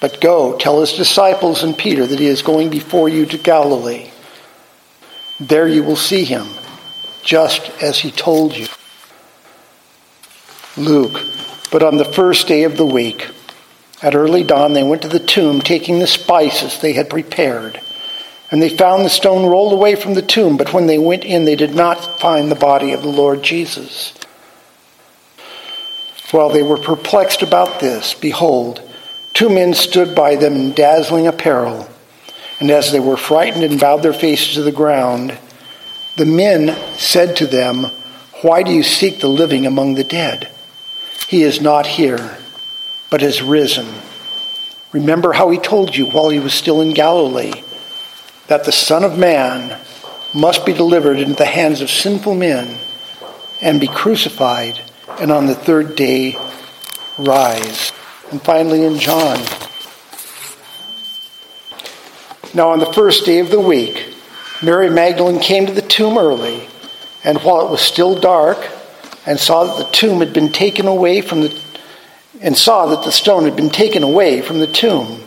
But 0.00 0.20
go, 0.20 0.56
tell 0.56 0.80
his 0.80 0.92
disciples 0.92 1.62
and 1.62 1.76
Peter 1.76 2.06
that 2.06 2.18
he 2.18 2.26
is 2.26 2.42
going 2.42 2.70
before 2.70 3.08
you 3.08 3.26
to 3.26 3.38
Galilee. 3.38 4.10
There 5.40 5.66
you 5.66 5.82
will 5.82 5.96
see 5.96 6.24
him, 6.24 6.46
just 7.22 7.70
as 7.82 7.98
he 7.98 8.10
told 8.10 8.56
you. 8.56 8.66
Luke. 10.76 11.20
But 11.70 11.82
on 11.82 11.96
the 11.96 12.04
first 12.04 12.46
day 12.46 12.64
of 12.64 12.76
the 12.76 12.86
week, 12.86 13.28
at 14.02 14.14
early 14.14 14.44
dawn, 14.44 14.74
they 14.74 14.82
went 14.82 15.02
to 15.02 15.08
the 15.08 15.18
tomb, 15.18 15.60
taking 15.60 15.98
the 15.98 16.06
spices 16.06 16.78
they 16.78 16.92
had 16.92 17.08
prepared. 17.08 17.80
And 18.50 18.60
they 18.60 18.68
found 18.68 19.04
the 19.04 19.10
stone 19.10 19.46
rolled 19.46 19.72
away 19.72 19.96
from 19.96 20.14
the 20.14 20.22
tomb, 20.22 20.56
but 20.56 20.72
when 20.72 20.86
they 20.86 20.98
went 20.98 21.24
in, 21.24 21.44
they 21.44 21.56
did 21.56 21.74
not 21.74 22.20
find 22.20 22.50
the 22.50 22.56
body 22.56 22.92
of 22.92 23.02
the 23.02 23.08
Lord 23.08 23.42
Jesus. 23.42 24.12
While 26.30 26.50
they 26.50 26.62
were 26.62 26.78
perplexed 26.78 27.42
about 27.42 27.80
this, 27.80 28.14
behold, 28.14 28.80
two 29.32 29.48
men 29.48 29.74
stood 29.74 30.14
by 30.14 30.36
them 30.36 30.54
in 30.54 30.72
dazzling 30.72 31.26
apparel. 31.26 31.88
And 32.60 32.70
as 32.70 32.92
they 32.92 33.00
were 33.00 33.16
frightened 33.16 33.64
and 33.64 33.80
bowed 33.80 34.02
their 34.02 34.12
faces 34.12 34.54
to 34.54 34.62
the 34.62 34.72
ground, 34.72 35.36
the 36.16 36.26
men 36.26 36.76
said 36.96 37.36
to 37.36 37.46
them, 37.46 37.86
Why 38.42 38.62
do 38.62 38.72
you 38.72 38.82
seek 38.82 39.20
the 39.20 39.28
living 39.28 39.66
among 39.66 39.94
the 39.94 40.04
dead? 40.04 40.48
He 41.28 41.42
is 41.42 41.60
not 41.60 41.86
here, 41.86 42.38
but 43.10 43.20
has 43.20 43.42
risen. 43.42 43.86
Remember 44.92 45.32
how 45.32 45.50
he 45.50 45.58
told 45.58 45.96
you 45.96 46.06
while 46.06 46.28
he 46.28 46.38
was 46.38 46.54
still 46.54 46.80
in 46.80 46.94
Galilee 46.94 47.64
that 48.46 48.64
the 48.64 48.72
Son 48.72 49.02
of 49.02 49.18
Man 49.18 49.76
must 50.32 50.64
be 50.64 50.72
delivered 50.72 51.18
into 51.18 51.34
the 51.34 51.44
hands 51.44 51.80
of 51.80 51.90
sinful 51.90 52.34
men 52.34 52.78
and 53.60 53.80
be 53.80 53.86
crucified, 53.86 54.80
and 55.20 55.30
on 55.30 55.46
the 55.46 55.54
third 55.54 55.96
day 55.96 56.36
rise. 57.18 57.92
And 58.30 58.42
finally, 58.42 58.84
in 58.84 58.98
John. 58.98 59.38
Now, 62.54 62.70
on 62.70 62.78
the 62.78 62.92
first 62.92 63.26
day 63.26 63.40
of 63.40 63.50
the 63.50 63.60
week, 63.60 64.14
Mary 64.62 64.88
Magdalene 64.88 65.40
came 65.40 65.66
to 65.66 65.72
the 65.72 65.82
tomb 65.82 66.16
early, 66.16 66.68
and 67.24 67.38
while 67.38 67.66
it 67.66 67.70
was 67.70 67.80
still 67.80 68.18
dark, 68.18 68.58
and 69.26 69.38
saw 69.38 69.64
that 69.64 69.84
the 69.84 69.92
tomb 69.92 70.20
had 70.20 70.32
been 70.32 70.52
taken 70.52 70.86
away 70.86 71.20
from 71.20 71.40
the 71.40 71.60
and 72.40 72.56
saw 72.56 72.86
that 72.86 73.04
the 73.04 73.12
stone 73.12 73.44
had 73.44 73.56
been 73.56 73.70
taken 73.70 74.02
away 74.02 74.42
from 74.42 74.58
the 74.58 74.66
tomb. 74.66 75.22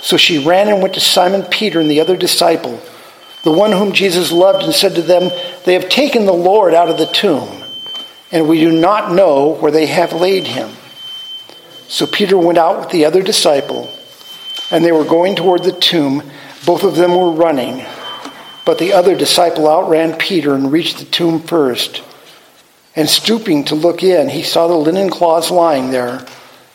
So 0.00 0.16
she 0.16 0.44
ran 0.44 0.68
and 0.68 0.82
went 0.82 0.94
to 0.94 1.00
Simon 1.00 1.42
Peter 1.42 1.80
and 1.80 1.90
the 1.90 2.00
other 2.00 2.16
disciple, 2.16 2.80
the 3.44 3.52
one 3.52 3.72
whom 3.72 3.92
Jesus 3.92 4.32
loved, 4.32 4.64
and 4.64 4.74
said 4.74 4.94
to 4.96 5.02
them, 5.02 5.30
They 5.64 5.74
have 5.74 5.88
taken 5.88 6.26
the 6.26 6.32
Lord 6.32 6.74
out 6.74 6.88
of 6.88 6.98
the 6.98 7.06
tomb, 7.06 7.57
and 8.30 8.48
we 8.48 8.60
do 8.60 8.70
not 8.70 9.12
know 9.12 9.54
where 9.54 9.72
they 9.72 9.86
have 9.86 10.12
laid 10.12 10.46
him. 10.46 10.70
So 11.88 12.06
Peter 12.06 12.36
went 12.36 12.58
out 12.58 12.80
with 12.80 12.90
the 12.90 13.06
other 13.06 13.22
disciple, 13.22 13.90
and 14.70 14.84
they 14.84 14.92
were 14.92 15.04
going 15.04 15.36
toward 15.36 15.62
the 15.62 15.72
tomb. 15.72 16.22
Both 16.66 16.84
of 16.84 16.96
them 16.96 17.16
were 17.16 17.30
running, 17.30 17.84
but 18.66 18.78
the 18.78 18.92
other 18.92 19.16
disciple 19.16 19.66
outran 19.66 20.18
Peter 20.18 20.54
and 20.54 20.70
reached 20.70 20.98
the 20.98 21.06
tomb 21.06 21.40
first. 21.40 22.02
And 22.94 23.08
stooping 23.08 23.64
to 23.66 23.74
look 23.74 24.02
in, 24.02 24.28
he 24.28 24.42
saw 24.42 24.66
the 24.66 24.74
linen 24.74 25.08
cloths 25.08 25.50
lying 25.50 25.90
there, 25.90 26.26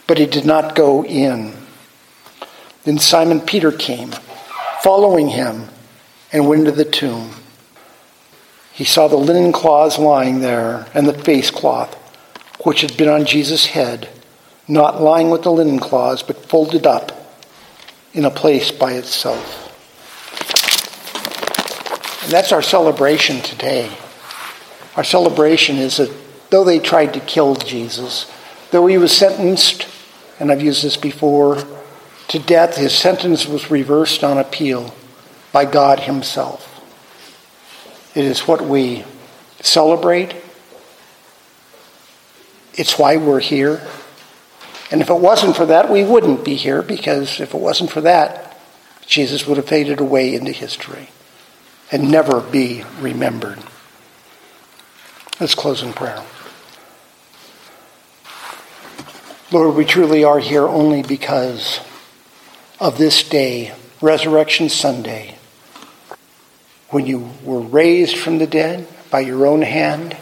but 0.08 0.18
he 0.18 0.26
did 0.26 0.45
not 0.45 0.76
go 0.76 1.04
in. 1.06 1.54
Then 2.86 2.97
Simon 2.97 3.41
Peter 3.41 3.72
came, 3.72 4.12
following 4.82 5.28
him, 5.28 5.68
and 6.32 6.47
went 6.47 6.62
into 6.62 6.72
the 6.72 6.86
tomb. 6.86 7.30
He 8.74 8.84
saw 8.84 9.07
the 9.07 9.17
linen 9.17 9.51
cloths 9.51 9.99
lying 9.99 10.41
there, 10.41 10.88
and 10.95 11.07
the 11.07 11.13
face 11.13 11.51
cloth, 11.51 11.93
which 12.63 12.82
had 12.82 12.97
been 12.97 13.07
on 13.07 13.26
Jesus' 13.26 13.67
head, 13.67 14.09
not 14.67 14.99
lying 14.99 15.30
with 15.30 15.43
the 15.43 15.51
linen 15.51 15.80
cloths, 15.80 16.24
but 16.24 16.45
folded 16.45 16.88
up 16.88 17.11
in 18.13 18.26
a 18.26 18.32
place 18.32 18.71
by 18.71 18.93
itself. 18.93 19.59
And 22.24 22.32
that's 22.32 22.51
our 22.51 22.61
celebration 22.63 23.41
today. 23.41 23.91
Our 24.95 25.03
celebration 25.03 25.78
is 25.78 25.97
that 25.97 26.11
though 26.49 26.63
they 26.63 26.80
tried 26.80 27.13
to 27.13 27.19
kill 27.19 27.55
Jesus, 27.55 28.32
though 28.71 28.88
he 28.88 28.97
was 28.97 29.15
sentenced, 29.15 29.88
and 30.39 30.51
I've 30.51 30.61
used 30.61 30.84
this 30.84 30.97
before, 30.97 31.63
to 32.30 32.39
death, 32.39 32.78
his 32.78 32.97
sentence 32.97 33.45
was 33.45 33.69
reversed 33.69 34.24
on 34.24 34.39
appeal 34.39 34.95
by 35.51 35.65
God 35.65 36.01
Himself. 36.01 36.72
It 38.16 38.26
is 38.26 38.47
what 38.47 38.61
we 38.61 39.05
celebrate. 39.61 40.36
It's 42.76 42.97
why 42.97 43.18
we're 43.18 43.39
here. 43.39 43.82
And 44.91 45.01
if 45.01 45.09
it 45.09 45.18
wasn't 45.18 45.55
for 45.55 45.66
that, 45.66 45.89
we 45.89 46.03
wouldn't 46.03 46.45
be 46.45 46.55
here 46.55 46.82
because 46.82 47.39
if 47.39 47.53
it 47.53 47.59
wasn't 47.59 47.91
for 47.91 48.01
that, 48.01 48.59
Jesus 49.07 49.47
would 49.47 49.57
have 49.57 49.68
faded 49.68 49.99
away 49.99 50.36
into 50.36 50.51
history 50.51 51.09
and 51.91 52.11
never 52.11 52.39
be 52.41 52.84
remembered. 52.99 53.59
Let's 55.39 55.55
close 55.55 55.82
in 55.82 55.93
prayer. 55.93 56.24
Lord, 59.51 59.76
we 59.76 59.86
truly 59.86 60.24
are 60.24 60.39
here 60.39 60.68
only 60.68 61.03
because 61.03 61.80
of 62.80 62.97
this 62.97 63.28
day, 63.28 63.74
Resurrection 64.01 64.70
Sunday, 64.70 65.38
when 66.93 67.07
you 67.07 67.27
were 67.43 67.59
raised 67.59 68.15
from 68.15 68.37
the 68.37 68.45
dead 68.45 68.87
by 69.09 69.19
your 69.19 69.47
own 69.47 69.63
hand, 69.63 70.15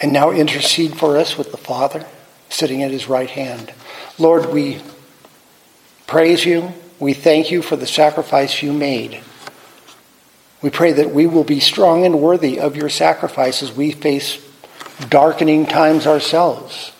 and 0.00 0.14
now 0.14 0.30
intercede 0.30 0.96
for 0.96 1.18
us 1.18 1.36
with 1.36 1.50
the 1.50 1.58
Father 1.58 2.06
sitting 2.48 2.82
at 2.82 2.90
his 2.90 3.06
right 3.06 3.28
hand. 3.28 3.70
Lord, 4.18 4.50
we 4.50 4.80
praise 6.06 6.46
you. 6.46 6.72
We 6.98 7.12
thank 7.12 7.50
you 7.50 7.60
for 7.60 7.76
the 7.76 7.86
sacrifice 7.86 8.62
you 8.62 8.72
made. 8.72 9.20
We 10.62 10.70
pray 10.70 10.92
that 10.92 11.10
we 11.10 11.26
will 11.26 11.44
be 11.44 11.60
strong 11.60 12.06
and 12.06 12.20
worthy 12.20 12.58
of 12.58 12.74
your 12.74 12.88
sacrifice 12.88 13.62
as 13.62 13.72
we 13.72 13.92
face 13.92 14.42
darkening 15.10 15.66
times 15.66 16.06
ourselves. 16.06 16.92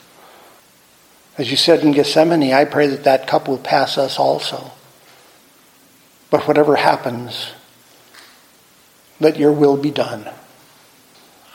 As 1.38 1.50
you 1.50 1.56
said 1.56 1.80
in 1.80 1.92
Gethsemane, 1.92 2.52
I 2.52 2.66
pray 2.66 2.86
that 2.88 3.04
that 3.04 3.26
cup 3.26 3.48
will 3.48 3.58
pass 3.58 3.96
us 3.96 4.18
also. 4.18 4.72
But 6.30 6.46
whatever 6.46 6.76
happens, 6.76 7.52
let 9.20 9.38
your 9.38 9.52
will 9.52 9.76
be 9.76 9.90
done. 9.90 10.28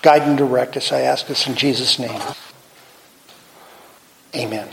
Guide 0.01 0.21
and 0.21 0.37
direct 0.37 0.77
us, 0.77 0.91
I 0.91 1.01
ask 1.01 1.27
this 1.27 1.47
in 1.47 1.55
Jesus' 1.55 1.97
name. 1.97 2.21
Amen. 4.35 4.69